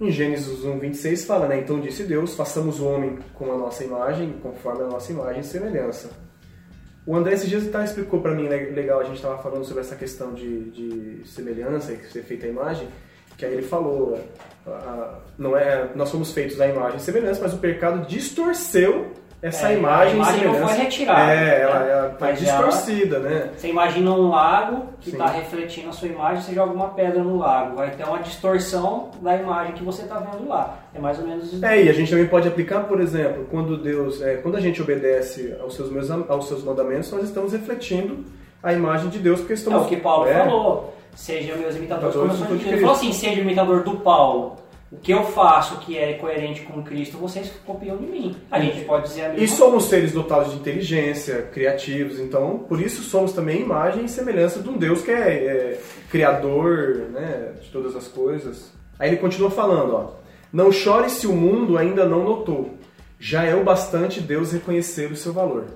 Em 0.00 0.10
Gênesis 0.10 0.64
1, 0.64 0.78
26 0.78 1.26
fala, 1.26 1.46
né? 1.46 1.58
Então 1.60 1.78
disse 1.80 2.04
Deus, 2.04 2.34
façamos 2.34 2.80
o 2.80 2.86
homem 2.86 3.18
com 3.34 3.52
a 3.52 3.58
nossa 3.58 3.84
imagem, 3.84 4.32
conforme 4.42 4.84
a 4.84 4.86
nossa 4.86 5.12
imagem 5.12 5.42
e 5.42 5.44
semelhança. 5.44 6.08
O 7.08 7.16
André 7.16 7.32
esses 7.32 7.48
dias 7.48 7.66
tá, 7.68 7.82
explicou 7.82 8.20
para 8.20 8.34
mim, 8.34 8.46
le- 8.48 8.70
legal, 8.72 9.00
a 9.00 9.04
gente 9.04 9.16
estava 9.16 9.38
falando 9.42 9.64
sobre 9.64 9.80
essa 9.80 9.96
questão 9.96 10.34
de, 10.34 10.64
de 10.70 11.26
semelhança, 11.26 11.94
que 11.94 12.04
ser 12.12 12.22
feita 12.22 12.44
a 12.44 12.50
imagem, 12.50 12.86
que 13.38 13.46
aí 13.46 13.54
ele 13.54 13.62
falou, 13.62 14.20
a- 14.66 14.70
a- 14.70 15.18
não 15.38 15.56
é, 15.56 15.88
nós 15.94 16.10
somos 16.10 16.32
feitos 16.32 16.60
à 16.60 16.66
imagem 16.68 16.98
e 16.98 17.00
semelhança, 17.00 17.40
mas 17.42 17.54
o 17.54 17.58
pecado 17.58 18.06
distorceu 18.06 19.12
essa 19.40 19.68
É, 19.70 19.76
imagem, 19.78 20.12
a 20.12 20.16
imagem 20.16 20.44
não 20.44 20.52
semelhança. 20.54 20.74
foi 20.74 20.84
retirada, 20.84 21.32
É, 21.32 21.60
ela, 21.62 21.78
né? 21.78 21.90
ela 21.90 22.08
tá 22.10 22.26
ela- 22.28 22.36
distorcida, 22.36 23.18
né? 23.20 23.50
Você 23.56 23.68
imagina 23.68 24.10
um 24.10 24.28
lago 24.30 24.86
que 25.00 25.10
está 25.10 25.26
refletindo 25.26 25.88
a 25.88 25.92
sua 25.92 26.08
imagem, 26.08 26.42
você 26.42 26.54
joga 26.54 26.72
uma 26.72 26.88
pedra 26.88 27.22
no 27.22 27.36
lago. 27.38 27.76
Vai 27.76 27.90
ter 27.90 28.04
uma 28.04 28.18
distorção 28.18 29.10
da 29.22 29.36
imagem 29.36 29.74
que 29.74 29.84
você 29.84 30.02
está 30.02 30.18
vendo 30.18 30.48
lá. 30.48 30.78
É 30.94 30.98
mais 30.98 31.18
ou 31.18 31.26
menos 31.26 31.52
isso. 31.52 31.64
É, 31.64 31.84
e 31.84 31.88
a 31.88 31.92
gente 31.92 32.10
também 32.10 32.26
pode 32.26 32.48
aplicar, 32.48 32.80
por 32.84 33.00
exemplo, 33.00 33.46
quando 33.50 33.76
Deus, 33.76 34.20
é, 34.22 34.36
quando 34.36 34.56
a 34.56 34.60
gente 34.60 34.82
obedece 34.82 35.54
aos 35.60 35.74
seus, 35.76 35.90
meus- 35.90 36.10
aos 36.10 36.48
seus 36.48 36.64
mandamentos, 36.64 37.10
nós 37.12 37.22
estamos 37.24 37.52
refletindo 37.52 38.24
a 38.62 38.72
imagem 38.72 39.08
de 39.08 39.18
Deus, 39.20 39.38
porque 39.38 39.52
É 39.52 39.56
estamos... 39.56 39.84
o 39.84 39.88
que 39.88 39.96
Paulo 39.96 40.26
é, 40.28 40.34
falou. 40.34 40.94
Seja 41.14 41.56
meus 41.56 41.74
imitadores 41.74 42.14
como 42.14 42.26
eu 42.30 42.36
sou 42.36 42.46
de 42.46 42.52
de 42.52 42.58
Cristo. 42.58 42.72
Ele 42.74 42.80
falou 42.80 42.94
assim, 42.96 43.12
seja 43.12 43.40
imitador 43.40 43.82
do 43.82 43.96
Paulo. 43.96 44.56
O 44.90 44.96
que 44.96 45.12
eu 45.12 45.22
faço 45.24 45.78
que 45.80 45.98
é 45.98 46.14
coerente 46.14 46.62
com 46.62 46.82
Cristo, 46.82 47.18
vocês 47.18 47.52
copiam 47.66 47.98
de 47.98 48.06
mim. 48.06 48.36
A 48.50 48.58
gente 48.58 48.86
pode 48.86 49.08
dizer 49.08 49.26
a 49.26 49.28
mesma 49.28 49.44
E 49.44 49.48
somos 49.48 49.84
seres 49.84 50.12
dotados 50.12 50.52
de 50.52 50.58
inteligência, 50.58 51.42
criativos, 51.52 52.18
então 52.18 52.60
por 52.60 52.80
isso 52.80 53.02
somos 53.02 53.32
também 53.32 53.60
imagem 53.60 54.06
e 54.06 54.08
semelhança 54.08 54.60
de 54.60 54.68
um 54.68 54.78
Deus 54.78 55.02
que 55.02 55.10
é, 55.10 55.14
é 55.14 55.80
criador 56.10 57.08
né, 57.10 57.52
de 57.60 57.68
todas 57.68 57.94
as 57.94 58.08
coisas. 58.08 58.72
Aí 58.98 59.10
ele 59.10 59.18
continua 59.18 59.50
falando, 59.50 59.94
ó, 59.94 60.10
não 60.50 60.72
chore 60.72 61.10
se 61.10 61.26
o 61.26 61.34
mundo 61.34 61.76
ainda 61.76 62.06
não 62.06 62.24
notou, 62.24 62.74
já 63.20 63.44
é 63.44 63.54
o 63.54 63.64
bastante 63.64 64.22
Deus 64.22 64.52
reconhecer 64.52 65.12
o 65.12 65.16
seu 65.16 65.34
valor. 65.34 65.66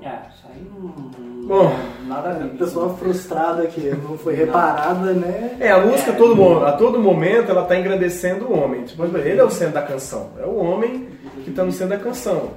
É, 0.00 0.08
isso 0.34 0.44
aí 0.48 0.66
não. 0.74 1.46
Bom. 1.46 1.72
nada 2.06 2.30
a 2.30 2.32
ver. 2.34 2.48
pessoa 2.56 2.94
frustrada 2.96 3.66
que 3.66 3.80
não 3.90 4.16
foi 4.16 4.34
reparada, 4.36 5.12
né? 5.12 5.56
É, 5.60 5.70
a 5.70 5.80
música 5.80 6.12
a 6.12 6.14
todo, 6.16 6.34
mo- 6.34 6.64
a 6.64 6.72
todo 6.72 6.98
momento 6.98 7.50
ela 7.50 7.62
está 7.62 7.76
engrandecendo 7.76 8.46
o 8.46 8.58
homem. 8.58 8.84
Tipo, 8.84 9.04
ele 9.18 9.40
é 9.40 9.44
o 9.44 9.50
centro 9.50 9.74
da 9.74 9.82
canção. 9.82 10.30
É 10.40 10.46
o 10.46 10.56
homem 10.56 11.08
que 11.44 11.50
está 11.50 11.62
no 11.64 11.72
centro 11.72 11.96
da 11.96 12.02
canção. 12.02 12.52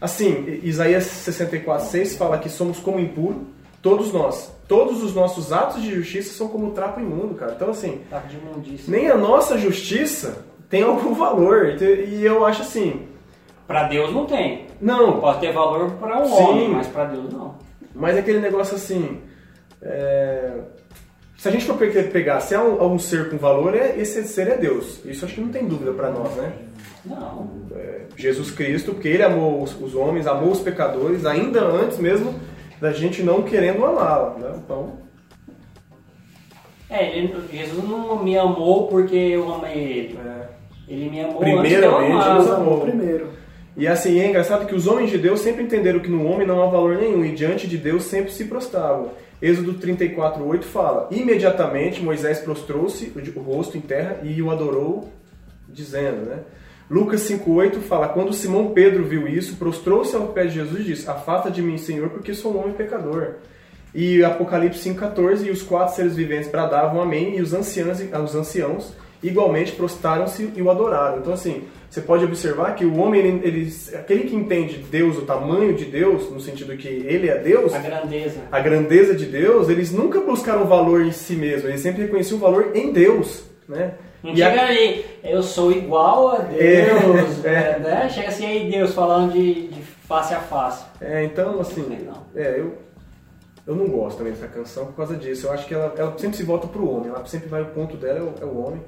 Assim, 0.00 0.60
Isaías 0.62 1.04
64, 1.04 1.86
6 1.86 2.16
fala 2.16 2.38
que 2.38 2.48
somos 2.48 2.78
como 2.78 3.00
impuro, 3.00 3.46
todos 3.82 4.12
nós. 4.12 4.54
Todos 4.68 5.02
os 5.02 5.14
nossos 5.14 5.52
atos 5.52 5.82
de 5.82 5.94
justiça 5.94 6.34
são 6.34 6.48
como 6.48 6.70
trapo 6.72 7.00
imundo, 7.00 7.34
cara. 7.34 7.52
Então, 7.56 7.70
assim, 7.70 8.00
Tá 8.10 8.22
nem 8.88 9.08
a 9.10 9.16
nossa 9.16 9.56
justiça 9.58 10.44
tem 10.68 10.82
algum 10.82 11.14
valor. 11.14 11.76
E 11.80 12.24
eu 12.24 12.44
acho 12.44 12.62
assim, 12.62 13.02
Pra 13.66 13.84
Deus 13.88 14.12
não 14.12 14.26
tem. 14.26 14.66
não, 14.80 15.20
Pode 15.20 15.40
ter 15.40 15.52
valor 15.52 15.90
para 15.92 16.20
um 16.22 16.26
Sim. 16.26 16.42
homem, 16.42 16.68
mas 16.68 16.86
pra 16.86 17.04
Deus 17.04 17.32
não. 17.32 17.54
Mas 17.94 18.16
é 18.16 18.20
aquele 18.20 18.38
negócio 18.40 18.76
assim. 18.76 19.20
é, 19.82 20.52
Se 21.36 21.48
a 21.48 21.50
gente 21.50 21.64
for 21.64 21.76
pe- 21.76 21.90
pegar 22.04 22.40
se 22.40 22.54
há 22.54 22.62
um, 22.62 22.80
algum 22.80 22.98
ser 22.98 23.28
com 23.30 23.36
valor, 23.38 23.74
é, 23.74 23.98
esse 23.98 24.22
ser 24.24 24.48
é 24.48 24.56
Deus. 24.56 25.04
Isso 25.04 25.24
acho 25.24 25.34
que 25.34 25.40
não 25.40 25.48
tem 25.48 25.66
dúvida 25.66 25.92
para 25.92 26.10
nós, 26.10 26.34
né? 26.36 26.52
Não. 27.04 27.50
É, 27.74 28.02
Jesus 28.16 28.50
Cristo, 28.50 28.92
porque 28.92 29.08
ele 29.08 29.22
amou 29.22 29.62
os, 29.62 29.78
os 29.80 29.94
homens, 29.94 30.26
amou 30.26 30.50
os 30.50 30.60
pecadores, 30.60 31.24
ainda 31.26 31.60
antes 31.62 31.98
mesmo 31.98 32.34
da 32.80 32.92
gente 32.92 33.22
não 33.22 33.42
querendo 33.42 33.84
amá-lo. 33.84 34.38
Né? 34.38 34.52
Então, 34.64 34.92
É, 36.88 37.18
ele- 37.18 37.34
Jesus 37.52 37.82
não 37.88 38.22
me 38.22 38.38
amou 38.38 38.86
porque 38.86 39.16
eu 39.16 39.52
amei 39.54 39.74
ele. 39.76 40.18
é, 40.24 40.46
Ele 40.88 41.10
me 41.10 41.20
amou 41.20 41.38
Primeiramente, 41.40 42.12
antes 42.28 42.46
de 42.46 42.52
eu 42.52 42.80
primeiro. 42.80 43.28
E 43.76 43.86
assim, 43.86 44.18
é 44.20 44.28
engraçado 44.28 44.66
que 44.66 44.74
os 44.74 44.86
homens 44.86 45.10
de 45.10 45.18
Deus 45.18 45.40
sempre 45.40 45.62
entenderam 45.62 46.00
que 46.00 46.10
no 46.10 46.26
homem 46.26 46.46
não 46.46 46.62
há 46.62 46.66
valor 46.66 46.96
nenhum 46.96 47.24
e 47.24 47.32
diante 47.32 47.66
de 47.66 47.76
Deus 47.76 48.04
sempre 48.04 48.32
se 48.32 48.46
prostravam. 48.46 49.10
Êxodo 49.40 49.74
34:8 49.74 50.62
fala: 50.62 51.08
Imediatamente 51.10 52.02
Moisés 52.02 52.38
prostrou-se 52.38 53.12
o 53.36 53.40
rosto 53.40 53.76
em 53.76 53.82
terra 53.82 54.20
e 54.22 54.40
o 54.40 54.50
adorou, 54.50 55.12
dizendo, 55.68 56.24
né? 56.24 56.38
Lucas 56.90 57.20
5:8 57.28 57.80
fala: 57.80 58.08
Quando 58.08 58.32
Simão 58.32 58.72
Pedro 58.72 59.04
viu 59.04 59.28
isso, 59.28 59.56
prostrou-se 59.56 60.16
ao 60.16 60.28
pé 60.28 60.46
de 60.46 60.54
Jesus 60.54 60.80
e 60.80 60.84
disse: 60.84 61.10
Afasta 61.10 61.50
de 61.50 61.60
mim, 61.60 61.76
Senhor, 61.76 62.08
porque 62.08 62.32
sou 62.32 62.54
um 62.54 62.60
homem 62.60 62.72
pecador. 62.72 63.34
E 63.94 64.24
Apocalipse 64.24 64.88
5:14 64.88 65.46
e 65.46 65.50
os 65.50 65.62
quatro 65.62 65.94
seres 65.94 66.16
viventes 66.16 66.50
bradavam 66.50 67.02
amém 67.02 67.36
e 67.36 67.42
os 67.42 67.52
anciãos, 67.52 67.98
os 68.00 68.34
anciãos 68.34 68.94
igualmente 69.22 69.72
prostaram-se 69.72 70.50
e 70.54 70.62
o 70.62 70.70
adoraram. 70.70 71.18
Então 71.18 71.32
assim, 71.32 71.64
você 71.96 72.02
pode 72.02 72.24
observar 72.26 72.74
que 72.74 72.84
o 72.84 72.98
homem, 72.98 73.20
ele, 73.26 73.40
ele- 73.48 73.74
aquele 73.94 74.24
que 74.24 74.36
entende 74.36 74.76
Deus, 74.90 75.16
o 75.16 75.22
tamanho 75.22 75.72
de 75.74 75.86
Deus, 75.86 76.30
no 76.30 76.38
sentido 76.38 76.76
que 76.76 76.86
ele 76.88 77.28
é 77.30 77.38
Deus, 77.38 77.72
A 77.74 77.78
grandeza. 77.78 78.40
a 78.52 78.60
grandeza 78.60 79.14
de 79.14 79.24
Deus, 79.24 79.70
eles 79.70 79.90
nunca 79.92 80.20
buscaram 80.20 80.66
valor 80.66 81.00
em 81.06 81.10
si 81.12 81.34
mesmo, 81.34 81.68
eles 81.68 81.80
sempre 81.80 82.02
reconheciam 82.02 82.36
o 82.36 82.40
valor 82.40 82.72
em 82.74 82.92
Deus, 82.92 83.44
né? 83.66 83.94
Não 84.22 84.34
E 84.34 84.42
a- 84.42 84.50
chega 84.50 84.62
ali, 84.66 85.04
eu 85.24 85.42
sou 85.42 85.72
igual 85.72 86.28
a 86.32 86.38
Deus, 86.52 87.44
É, 87.46 87.78
né? 87.78 88.08
Chega 88.10 88.28
assim 88.28 88.44
aí 88.44 88.70
Deus 88.70 88.92
falando 88.92 89.32
de, 89.32 89.68
de 89.68 89.82
face 89.82 90.34
a 90.34 90.40
face. 90.40 90.84
É, 91.00 91.24
então, 91.24 91.58
assim, 91.60 91.82
Não. 92.04 92.26
é, 92.34 92.60
eu, 92.60 92.74
eu 93.66 93.74
não 93.74 93.86
gosto 93.88 94.18
também 94.18 94.34
dessa 94.34 94.48
canção 94.48 94.84
por 94.86 94.96
causa 94.96 95.16
disso. 95.16 95.46
Eu 95.46 95.52
acho 95.52 95.66
que 95.66 95.72
ela, 95.72 95.94
ela 95.96 96.12
sempre 96.18 96.36
se 96.36 96.42
volta 96.42 96.66
pro 96.66 96.90
homem, 96.90 97.08
ela 97.08 97.24
sempre 97.24 97.48
vai, 97.48 97.62
o 97.62 97.66
ponto 97.66 97.96
dela 97.96 98.18
é 98.18 98.22
o, 98.22 98.34
é 98.42 98.44
o 98.44 98.58
homem. 98.66 98.82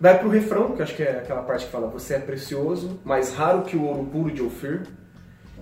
Vai 0.00 0.18
pro 0.18 0.28
refrão, 0.28 0.72
que 0.72 0.82
acho 0.82 0.94
que 0.94 1.02
é 1.02 1.18
aquela 1.18 1.42
parte 1.42 1.66
que 1.66 1.72
fala: 1.72 1.88
Você 1.88 2.14
é 2.14 2.18
precioso, 2.18 3.00
mais 3.04 3.32
raro 3.32 3.62
que 3.62 3.76
o 3.76 3.84
ouro 3.84 4.04
puro 4.04 4.30
de 4.30 4.42
Ofir. 4.42 4.82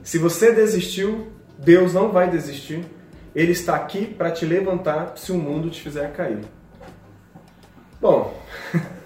Se 0.02 0.18
você 0.18 0.52
desistiu, 0.52 1.32
Deus 1.58 1.94
não 1.94 2.10
vai 2.10 2.28
desistir. 2.28 2.84
Ele 3.34 3.52
está 3.52 3.76
aqui 3.76 4.06
para 4.06 4.30
te 4.30 4.44
levantar 4.44 5.14
se 5.16 5.32
o 5.32 5.36
mundo 5.36 5.70
te 5.70 5.80
fizer 5.80 6.12
cair. 6.12 6.40
Bom, 8.00 8.36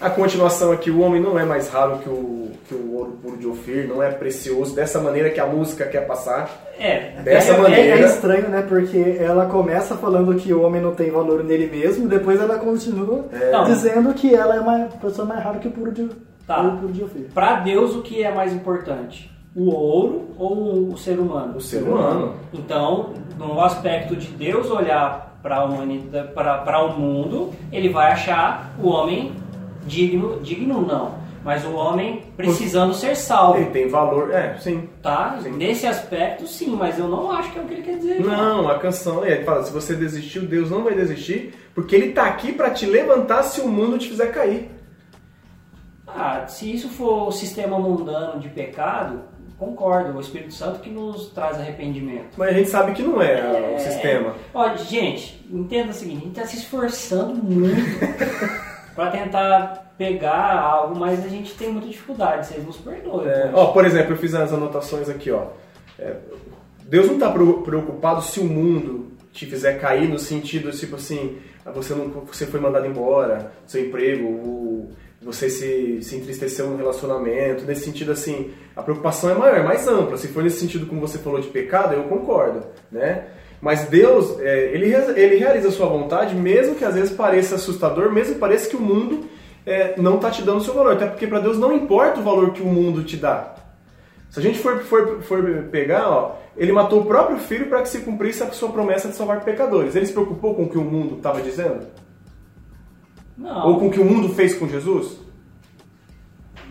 A 0.00 0.08
continuação 0.10 0.70
aqui, 0.70 0.90
o 0.90 1.00
homem 1.00 1.20
não 1.20 1.36
é 1.38 1.44
mais 1.44 1.68
raro 1.70 1.98
que 1.98 2.08
o, 2.08 2.50
que 2.68 2.74
o 2.74 2.94
ouro 2.94 3.18
puro 3.20 3.36
de 3.36 3.46
Ofir, 3.48 3.88
não 3.88 4.00
é 4.02 4.10
precioso 4.12 4.74
dessa 4.74 5.00
maneira 5.00 5.28
que 5.30 5.40
a 5.40 5.46
música 5.46 5.86
quer 5.86 6.06
passar. 6.06 6.48
É, 6.78 7.20
Dessa 7.22 7.52
é, 7.52 7.54
É, 7.54 7.58
maneira. 7.60 7.96
é 7.96 8.04
estranho, 8.04 8.48
né? 8.48 8.62
Porque 8.68 9.16
ela 9.18 9.46
começa 9.46 9.96
falando 9.96 10.36
que 10.36 10.52
o 10.52 10.62
homem 10.62 10.80
não 10.80 10.94
tem 10.94 11.10
valor 11.10 11.42
nele 11.42 11.66
mesmo, 11.66 12.06
depois 12.08 12.40
ela 12.40 12.58
continua 12.58 13.24
Não. 13.50 13.64
dizendo 13.64 14.14
que 14.14 14.32
ela 14.32 14.54
é 14.56 14.60
uma 14.60 14.86
pessoa 15.00 15.26
mais 15.26 15.42
rara 15.42 15.58
que 15.58 15.66
o 15.66 15.70
puro 15.72 15.90
de, 15.90 16.08
Tá. 16.46 16.62
o 16.62 16.76
puro 16.78 16.92
de 16.92 17.02
Ofir. 17.02 17.26
Para 17.34 17.56
Deus, 17.60 17.96
o 17.96 18.02
que 18.02 18.22
é 18.22 18.32
mais 18.32 18.52
importante? 18.52 19.28
O 19.56 19.68
ouro 19.70 20.28
ou 20.38 20.92
o 20.92 20.96
ser 20.96 21.18
humano? 21.18 21.56
O 21.56 21.60
ser 21.60 21.82
humano. 21.82 22.34
Então, 22.54 23.14
no 23.36 23.60
aspecto 23.64 24.14
de 24.14 24.28
Deus 24.28 24.70
olhar 24.70 25.36
para 25.42 25.56
a 25.56 25.64
humanidade, 25.64 26.28
para 26.32 26.84
o 26.84 26.96
mundo, 26.98 27.50
ele 27.72 27.88
vai 27.88 28.12
achar 28.12 28.72
o 28.80 28.88
homem 28.88 29.32
digno, 29.88 30.38
digno 30.40 30.86
não, 30.86 31.14
mas 31.42 31.64
o 31.64 31.74
homem 31.74 32.22
precisando 32.36 32.92
ser 32.94 33.16
salvo, 33.16 33.58
Ele 33.58 33.70
tem 33.70 33.88
valor, 33.88 34.32
é, 34.32 34.56
sim. 34.58 34.88
tá? 35.02 35.38
Sim. 35.42 35.52
Nesse 35.52 35.86
aspecto, 35.86 36.46
sim, 36.46 36.76
mas 36.76 36.98
eu 36.98 37.08
não 37.08 37.32
acho 37.32 37.50
que 37.50 37.58
é 37.58 37.62
o 37.62 37.64
que 37.64 37.74
ele 37.74 37.82
quer 37.82 37.96
dizer. 37.96 38.20
Não, 38.20 38.68
a 38.68 38.78
canção, 38.78 39.24
ele 39.24 39.44
fala, 39.44 39.62
se 39.64 39.72
você 39.72 39.94
desistiu, 39.94 40.42
Deus 40.42 40.70
não 40.70 40.84
vai 40.84 40.94
desistir, 40.94 41.54
porque 41.74 41.96
ele 41.96 42.12
tá 42.12 42.26
aqui 42.26 42.52
para 42.52 42.70
te 42.70 42.86
levantar 42.86 43.42
se 43.42 43.60
o 43.60 43.68
mundo 43.68 43.98
te 43.98 44.08
fizer 44.08 44.26
cair. 44.26 44.70
Ah, 46.06 46.46
se 46.46 46.72
isso 46.72 46.88
for 46.88 47.28
o 47.28 47.32
sistema 47.32 47.78
mundano 47.78 48.40
de 48.40 48.48
pecado, 48.48 49.22
concordo. 49.58 50.16
O 50.16 50.20
Espírito 50.20 50.52
Santo 50.52 50.80
que 50.80 50.90
nos 50.90 51.30
traz 51.30 51.58
arrependimento. 51.58 52.36
Mas 52.36 52.48
a 52.48 52.52
gente 52.52 52.70
sabe 52.70 52.92
que 52.92 53.02
não 53.02 53.20
é, 53.20 53.74
o 53.76 53.78
sistema. 53.78 54.34
Olha, 54.54 54.76
gente, 54.78 55.44
entenda 55.50 55.90
o 55.90 55.94
seguinte, 55.94 56.18
a 56.18 56.20
gente 56.20 56.38
está 56.38 56.46
se 56.46 56.56
esforçando 56.58 57.34
muito 57.34 57.98
para 58.98 59.12
tentar 59.12 59.94
pegar 59.96 60.58
algo, 60.58 60.98
mas 60.98 61.24
a 61.24 61.28
gente 61.28 61.54
tem 61.54 61.70
muita 61.70 61.86
dificuldade, 61.86 62.48
vocês 62.48 62.66
nos 62.66 62.78
perdoem. 62.78 63.28
É, 63.28 63.48
ó, 63.54 63.66
por 63.66 63.86
exemplo, 63.86 64.14
eu 64.14 64.16
fiz 64.16 64.34
as 64.34 64.52
anotações 64.52 65.08
aqui, 65.08 65.30
ó. 65.30 65.50
É, 65.96 66.16
Deus 66.82 67.06
não 67.06 67.14
está 67.14 67.30
preocupado 67.30 68.22
se 68.22 68.40
o 68.40 68.44
mundo 68.44 69.12
te 69.32 69.46
fizer 69.46 69.74
cair 69.74 70.08
no 70.08 70.18
sentido 70.18 70.72
tipo 70.72 70.96
assim, 70.96 71.38
ah, 71.64 71.70
você 71.70 71.94
não, 71.94 72.08
você 72.08 72.44
foi 72.44 72.58
mandado 72.58 72.86
embora, 72.86 73.52
seu 73.68 73.86
emprego, 73.86 74.88
você 75.22 75.48
se, 75.48 76.02
se 76.02 76.16
entristeceu 76.16 76.66
no 76.66 76.76
relacionamento, 76.76 77.64
nesse 77.64 77.84
sentido 77.84 78.10
assim, 78.10 78.50
a 78.74 78.82
preocupação 78.82 79.30
é 79.30 79.34
maior, 79.34 79.58
é 79.58 79.62
mais 79.62 79.86
ampla. 79.86 80.16
Se 80.16 80.26
for 80.26 80.42
nesse 80.42 80.58
sentido 80.58 80.86
como 80.86 81.00
você 81.00 81.18
falou 81.18 81.40
de 81.40 81.46
pecado, 81.46 81.94
eu 81.94 82.02
concordo, 82.04 82.66
né? 82.90 83.28
Mas 83.60 83.86
Deus, 83.88 84.38
é, 84.40 84.70
ele, 84.72 84.94
ele 85.16 85.36
realiza 85.36 85.68
a 85.68 85.72
sua 85.72 85.86
vontade, 85.86 86.34
mesmo 86.34 86.74
que 86.76 86.84
às 86.84 86.94
vezes 86.94 87.10
pareça 87.10 87.56
assustador, 87.56 88.12
mesmo 88.12 88.34
que 88.34 88.40
pareça 88.40 88.68
que 88.70 88.76
o 88.76 88.80
mundo 88.80 89.26
é, 89.66 90.00
não 90.00 90.16
está 90.16 90.30
te 90.30 90.42
dando 90.42 90.58
o 90.58 90.64
seu 90.64 90.74
valor. 90.74 90.92
Até 90.92 91.06
porque 91.06 91.26
para 91.26 91.40
Deus 91.40 91.58
não 91.58 91.72
importa 91.72 92.20
o 92.20 92.22
valor 92.22 92.52
que 92.52 92.62
o 92.62 92.66
mundo 92.66 93.02
te 93.02 93.16
dá. 93.16 93.54
Se 94.30 94.38
a 94.38 94.42
gente 94.42 94.58
for, 94.58 94.80
for, 94.80 95.22
for 95.22 95.42
pegar, 95.70 96.08
ó, 96.08 96.36
ele 96.56 96.70
matou 96.70 97.00
o 97.00 97.06
próprio 97.06 97.38
filho 97.38 97.66
para 97.66 97.82
que 97.82 97.88
se 97.88 98.00
cumprisse 98.00 98.42
a 98.42 98.50
sua 98.52 98.68
promessa 98.70 99.08
de 99.08 99.14
salvar 99.16 99.40
pecadores. 99.42 99.96
Ele 99.96 100.06
se 100.06 100.12
preocupou 100.12 100.54
com 100.54 100.64
o 100.64 100.68
que 100.68 100.78
o 100.78 100.84
mundo 100.84 101.16
estava 101.16 101.40
dizendo? 101.40 101.86
Não, 103.36 103.68
Ou 103.68 103.78
com 103.78 103.86
o 103.86 103.90
que 103.90 104.00
o 104.00 104.04
mundo 104.04 104.28
fez 104.34 104.54
com 104.54 104.68
Jesus? 104.68 105.18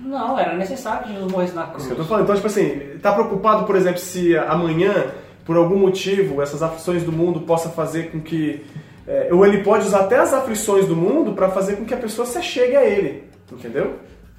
não, 0.04 0.38
era 0.38 0.56
necessário 0.56 1.08
que 1.08 1.14
Jesus 1.14 1.32
morresse 1.32 1.56
na 1.56 1.64
Isso 1.64 1.72
cruz. 1.72 1.86
que 1.88 1.92
eu 1.94 1.98
tô 1.98 2.04
falando. 2.06 2.24
Então, 2.24 2.36
tipo 2.36 2.48
assim, 2.48 2.98
tá 3.02 3.12
preocupado, 3.14 3.66
por 3.66 3.76
exemplo, 3.76 4.00
se 4.00 4.38
amanhã, 4.38 5.08
por 5.48 5.56
algum 5.58 5.78
motivo, 5.78 6.42
essas 6.42 6.62
aflições 6.62 7.02
do 7.04 7.12
mundo 7.12 7.40
possa 7.42 7.70
fazer 7.70 8.12
com 8.12 8.20
que. 8.22 8.64
é, 9.08 9.30
ou 9.32 9.46
ele 9.46 9.64
pode 9.64 9.88
usar 9.88 10.02
até 10.02 10.18
as 10.20 10.34
aflições 10.34 10.86
do 10.86 10.96
mundo 10.96 11.32
para 11.34 11.50
fazer 11.50 11.78
com 11.78 11.86
que 11.86 11.94
a 11.94 11.98
pessoa 11.98 12.26
se 12.28 12.38
achegue 12.38 12.76
a 12.76 12.84
ele. 12.84 13.24
Entendeu? 13.52 13.96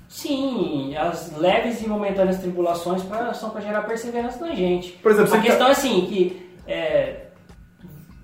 Sim, 0.07 0.95
as 0.97 1.37
leves 1.37 1.83
e 1.83 1.89
momentâneas 1.89 2.39
tribulações 2.39 3.03
pra- 3.03 3.33
são 3.35 3.51
para 3.51 3.61
gerar 3.63 3.83
perseverança 3.83 4.39
na 4.47 4.55
gente. 4.55 4.93
Por 5.03 5.11
exemplo, 5.11 5.33
a 5.33 5.37
você 5.37 5.43
questão 5.43 5.67
tá- 5.67 5.69
é 5.69 5.73
assim, 5.73 6.07
que 6.07 6.51
é, 6.67 7.17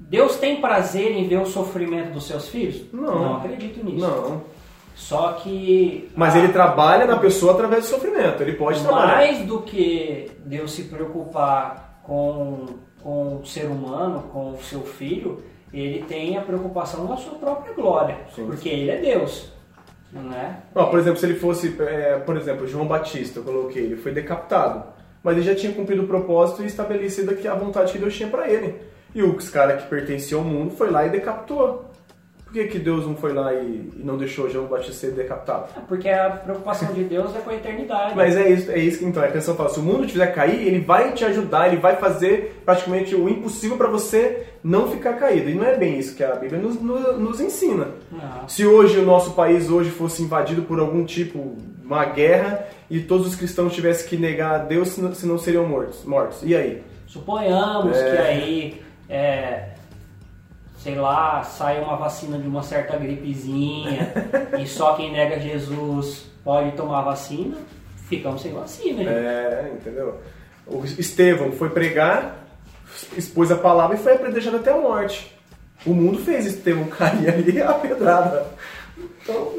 Deus 0.00 0.36
tem 0.36 0.60
prazer 0.60 1.12
em 1.12 1.26
ver 1.26 1.40
o 1.40 1.46
sofrimento 1.46 2.12
dos 2.12 2.26
seus 2.26 2.48
filhos? 2.48 2.82
Não. 2.92 3.02
Não 3.24 3.36
acredito 3.36 3.84
nisso. 3.84 4.06
Não. 4.06 4.42
Só 4.94 5.32
que. 5.32 6.08
Mas 6.14 6.34
a- 6.34 6.38
ele 6.38 6.48
trabalha 6.52 7.04
na 7.06 7.16
pessoa 7.16 7.52
através 7.52 7.84
do 7.84 7.88
sofrimento. 7.88 8.42
Ele 8.42 8.52
pode 8.52 8.80
trabalhar. 8.80 9.16
Mais 9.16 9.38
do 9.40 9.60
que 9.62 10.30
Deus 10.44 10.72
se 10.72 10.84
preocupar 10.84 11.83
com, 12.04 12.66
com 13.02 13.40
o 13.40 13.46
ser 13.46 13.66
humano, 13.66 14.22
com 14.32 14.52
o 14.52 14.62
seu 14.62 14.82
filho, 14.82 15.42
ele 15.72 16.04
tem 16.04 16.38
a 16.38 16.42
preocupação 16.42 17.06
da 17.06 17.16
sua 17.16 17.34
própria 17.34 17.74
glória. 17.74 18.16
Sim. 18.34 18.46
Porque 18.46 18.68
ele 18.68 18.90
é 18.90 18.96
Deus. 18.98 19.52
Né? 20.12 20.58
Ó, 20.74 20.86
por 20.86 21.00
exemplo, 21.00 21.18
se 21.18 21.26
ele 21.26 21.34
fosse, 21.34 21.74
é, 21.80 22.18
por 22.18 22.36
exemplo, 22.36 22.68
João 22.68 22.86
Batista, 22.86 23.40
eu 23.40 23.44
coloquei, 23.44 23.82
ele 23.82 23.96
foi 23.96 24.12
decapitado. 24.12 24.84
Mas 25.22 25.36
ele 25.36 25.46
já 25.46 25.54
tinha 25.54 25.72
cumprido 25.72 26.02
o 26.02 26.06
propósito 26.06 26.62
e 26.62 26.66
estabelecido 26.66 27.32
aqui 27.32 27.48
a 27.48 27.54
vontade 27.54 27.92
que 27.92 27.98
Deus 27.98 28.14
tinha 28.14 28.28
pra 28.28 28.48
ele. 28.48 28.76
E 29.14 29.22
o 29.22 29.36
cara 29.50 29.76
que 29.76 29.88
pertencia 29.88 30.36
ao 30.36 30.44
mundo 30.44 30.76
foi 30.76 30.90
lá 30.90 31.06
e 31.06 31.10
decapitou. 31.10 31.90
Por 32.54 32.62
que, 32.62 32.68
que 32.68 32.78
Deus 32.78 33.04
não 33.04 33.16
foi 33.16 33.32
lá 33.32 33.52
e, 33.52 33.90
e 33.96 34.02
não 34.04 34.16
deixou 34.16 34.48
João 34.48 34.66
Batista 34.66 34.92
ser 34.92 35.10
decapitado? 35.10 35.64
Porque 35.88 36.08
a 36.08 36.30
preocupação 36.30 36.92
de 36.92 37.02
Deus 37.02 37.34
é 37.34 37.40
com 37.40 37.50
a 37.50 37.54
eternidade. 37.54 38.14
Mas 38.14 38.36
é 38.36 38.48
isso, 38.48 38.70
é 38.70 38.78
isso 38.78 38.98
que 39.00 39.04
então 39.06 39.20
a 39.24 39.26
canção 39.26 39.56
fala. 39.56 39.70
Se 39.70 39.80
o 39.80 39.82
mundo 39.82 40.06
te 40.06 40.12
fizer 40.12 40.28
cair, 40.28 40.64
ele 40.64 40.78
vai 40.78 41.12
te 41.14 41.24
ajudar, 41.24 41.66
ele 41.66 41.78
vai 41.78 41.96
fazer 41.96 42.62
praticamente 42.64 43.12
o 43.12 43.28
impossível 43.28 43.76
pra 43.76 43.88
você 43.88 44.46
não 44.62 44.88
ficar 44.88 45.14
caído. 45.14 45.50
E 45.50 45.54
não 45.54 45.64
é 45.64 45.76
bem 45.76 45.98
isso 45.98 46.14
que 46.14 46.22
a 46.22 46.36
Bíblia 46.36 46.60
nos, 46.62 46.80
nos, 46.80 47.18
nos 47.18 47.40
ensina. 47.40 47.88
Não. 48.12 48.48
Se 48.48 48.64
hoje 48.64 49.00
o 49.00 49.04
nosso 49.04 49.32
país 49.32 49.68
hoje 49.68 49.90
fosse 49.90 50.22
invadido 50.22 50.62
por 50.62 50.78
algum 50.78 51.04
tipo, 51.04 51.56
uma 51.84 52.04
guerra, 52.04 52.68
e 52.88 53.00
todos 53.00 53.26
os 53.26 53.34
cristãos 53.34 53.74
tivessem 53.74 54.08
que 54.08 54.16
negar 54.16 54.54
a 54.54 54.58
Deus, 54.58 54.90
se 54.90 55.00
não, 55.00 55.12
se 55.12 55.26
não 55.26 55.38
seriam 55.38 55.66
mortos, 55.66 56.04
mortos. 56.04 56.38
E 56.44 56.54
aí? 56.54 56.84
Suponhamos 57.08 57.96
É. 57.96 58.10
que 58.12 58.22
aí, 58.22 58.80
é, 59.08 59.68
sei 60.84 60.96
lá, 60.96 61.42
saia 61.42 61.80
uma 61.80 61.96
vacina 61.96 62.38
de 62.38 62.46
uma 62.46 62.62
certa 62.62 62.98
gripezinha 62.98 64.12
e 64.60 64.66
só 64.66 64.92
quem 64.92 65.10
nega 65.10 65.40
Jesus 65.40 66.26
pode 66.44 66.72
tomar 66.72 66.98
a 66.98 67.04
vacina, 67.04 67.56
ficamos 68.06 68.42
sem 68.42 68.52
vacina. 68.52 68.98
gente. 68.98 69.08
É, 69.08 69.72
entendeu? 69.72 70.20
O 70.66 70.84
Estevão 70.84 71.52
foi 71.52 71.70
pregar, 71.70 72.36
expôs 73.16 73.50
a 73.50 73.56
palavra 73.56 73.96
e 73.96 73.98
foi 73.98 74.12
apredejado 74.12 74.58
até 74.58 74.72
a 74.72 74.76
morte. 74.76 75.34
O 75.86 75.94
mundo 75.94 76.18
fez 76.18 76.44
Estevão 76.44 76.84
cair 76.84 77.30
ali 77.30 77.60
a 77.62 77.72
pedrada. 77.72 78.46
Então, 78.98 79.54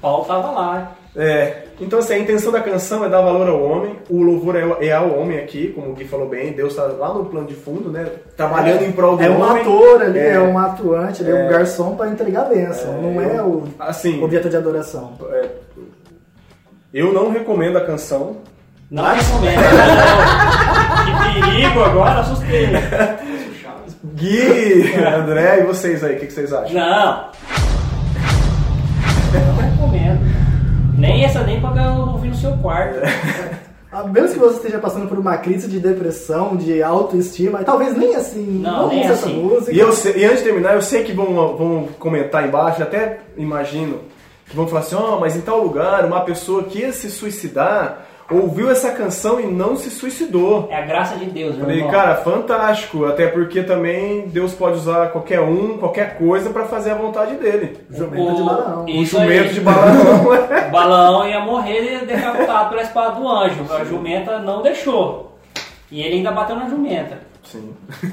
Paulo 0.00 0.22
estava 0.22 0.50
lá. 0.50 0.92
É, 1.18 1.62
então 1.80 1.98
assim, 1.98 2.12
a 2.12 2.18
intenção 2.18 2.52
da 2.52 2.60
canção 2.60 3.02
é 3.02 3.08
dar 3.08 3.22
valor 3.22 3.48
ao 3.48 3.62
homem, 3.62 3.96
o 4.10 4.22
louvor 4.22 4.54
é, 4.54 4.86
é 4.86 4.92
ao 4.92 5.18
homem 5.18 5.38
aqui, 5.38 5.72
como 5.74 5.90
o 5.90 5.94
Gui 5.94 6.04
falou 6.04 6.28
bem, 6.28 6.52
Deus 6.52 6.72
está 6.72 6.84
lá 6.84 7.14
no 7.14 7.24
plano 7.24 7.46
de 7.46 7.54
fundo, 7.54 7.88
né? 7.90 8.06
Trabalhando 8.36 8.82
em 8.82 8.92
prol 8.92 9.16
do 9.16 9.22
É 9.24 9.30
um 9.30 9.40
homem. 9.40 9.62
ator 9.62 10.02
ali, 10.02 10.18
É. 10.18 10.32
é, 10.34 10.40
um 10.40 10.58
atuante, 10.58 11.22
ali, 11.22 11.30
é 11.30 11.34
um 11.34 11.48
garçom 11.48 11.96
para 11.96 12.10
entregar 12.10 12.42
a 12.42 12.44
bênção, 12.50 13.00
não 13.00 13.18
é 13.22 13.42
o 13.42 13.64
Assim, 13.78 14.22
objeto 14.22 14.50
de 14.50 14.56
adoração. 14.58 15.12
é, 15.32 15.48
eu 16.92 17.12
não 17.14 17.30
recomendo 17.30 17.78
a 17.78 17.84
canção. 17.84 18.36
Não 18.90 19.04
recomendo. 19.04 19.56
que 21.04 21.40
perigo 21.44 21.82
agora, 21.82 22.20
assustei. 22.20 22.68
Gui, 24.14 24.94
André, 25.02 25.60
e 25.60 25.62
vocês 25.64 26.04
aí, 26.04 26.16
o 26.16 26.20
que, 26.20 26.26
que 26.26 26.32
vocês 26.32 26.52
acham? 26.52 26.72
Não. 26.74 26.86
Não 26.86 27.24
Nem 31.06 31.24
essa 31.24 31.42
nem 31.42 31.60
pra 31.60 31.70
ouvir 31.92 32.28
no 32.28 32.36
seu 32.36 32.52
quarto. 32.58 32.98
A 33.92 34.02
menos 34.02 34.32
que 34.32 34.38
você 34.38 34.56
esteja 34.56 34.78
passando 34.78 35.08
por 35.08 35.16
uma 35.18 35.38
crise 35.38 35.68
de 35.68 35.78
depressão, 35.80 36.54
de 36.56 36.82
autoestima, 36.82 37.62
talvez 37.64 37.96
nem 37.96 38.14
assim, 38.14 38.42
Não, 38.62 38.82
não, 38.82 38.88
nem 38.88 39.00
use 39.04 39.12
essa 39.12 39.26
assim. 39.26 39.42
música. 39.42 39.72
E, 39.72 39.78
eu 39.78 39.92
sei- 39.92 40.16
e 40.18 40.24
antes 40.24 40.38
de 40.38 40.44
terminar, 40.44 40.74
eu 40.74 40.82
sei 40.82 41.02
que 41.02 41.12
vão, 41.12 41.56
vão 41.56 41.88
comentar 41.98 42.46
embaixo, 42.46 42.82
até 42.82 43.20
imagino, 43.38 44.00
que 44.50 44.54
vão 44.56 44.66
falar 44.66 44.80
assim, 44.80 44.96
ó, 44.96 45.18
mas 45.18 45.34
em 45.34 45.40
tal 45.40 45.62
lugar, 45.62 46.04
uma 46.04 46.20
pessoa 46.22 46.64
que 46.64 46.80
ia 46.80 46.92
se 46.92 47.08
suicidar, 47.08 48.02
ouviu 48.30 48.70
essa 48.70 48.90
canção 48.90 49.40
e 49.40 49.46
não 49.46 49.76
se 49.76 49.90
suicidou. 49.90 50.68
É 50.70 50.76
a 50.76 50.86
graça 50.86 51.16
de 51.16 51.26
Deus, 51.26 51.54
meu 51.54 51.64
Falei, 51.64 51.78
irmão. 51.78 51.90
cara, 51.90 52.16
fantástico, 52.16 53.04
até 53.04 53.26
porque 53.28 53.62
também 53.62 54.28
Deus 54.28 54.52
pode 54.52 54.76
usar 54.76 55.10
qualquer 55.10 55.40
um, 55.40 55.78
qualquer 55.78 56.18
coisa 56.18 56.50
pra 56.50 56.64
fazer 56.64 56.90
a 56.90 56.94
vontade 56.96 57.36
dele. 57.36 57.78
Jumento 57.90 58.34
de 58.34 58.42
Balaão. 58.42 58.84
O 58.84 59.04
jumento 59.04 59.48
aí. 59.48 59.54
de 59.54 59.60
Balaão. 59.60 60.26
O 60.66 60.70
Balaão 60.70 61.28
ia 61.28 61.40
morrer 61.40 62.04
decapitado 62.04 62.70
pela 62.70 62.82
espada 62.82 63.20
do 63.20 63.28
anjo. 63.28 63.64
A 63.72 63.84
jumenta 63.84 64.38
não 64.40 64.62
deixou. 64.62 65.38
E 65.90 66.02
ele 66.02 66.16
ainda 66.16 66.32
bateu 66.32 66.56
na 66.56 66.68
jumenta. 66.68 67.18
Sim. 67.44 67.72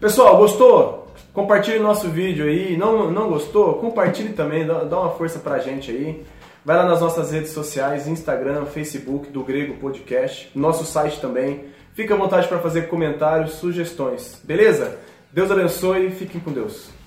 Pessoal, 0.00 0.36
gostou? 0.36 1.06
Compartilhe 1.34 1.78
nosso 1.78 2.08
vídeo 2.08 2.46
aí. 2.46 2.76
Não, 2.76 3.10
não 3.10 3.28
gostou? 3.28 3.74
Compartilhe 3.74 4.30
também, 4.32 4.66
dá, 4.66 4.84
dá 4.84 5.00
uma 5.00 5.10
força 5.10 5.38
pra 5.38 5.58
gente 5.58 5.90
aí. 5.90 6.22
Vai 6.64 6.76
lá 6.76 6.86
nas 6.86 7.00
nossas 7.00 7.32
redes 7.32 7.50
sociais, 7.50 8.06
Instagram, 8.06 8.66
Facebook, 8.66 9.30
do 9.30 9.42
Grego 9.42 9.74
Podcast, 9.78 10.48
nosso 10.54 10.84
site 10.84 11.20
também. 11.20 11.64
Fique 11.92 12.12
à 12.12 12.16
vontade 12.16 12.46
para 12.46 12.60
fazer 12.60 12.82
comentários, 12.88 13.54
sugestões. 13.54 14.40
Beleza? 14.44 14.96
Deus 15.32 15.50
abençoe 15.50 16.06
e 16.06 16.10
fiquem 16.12 16.40
com 16.40 16.52
Deus. 16.52 17.01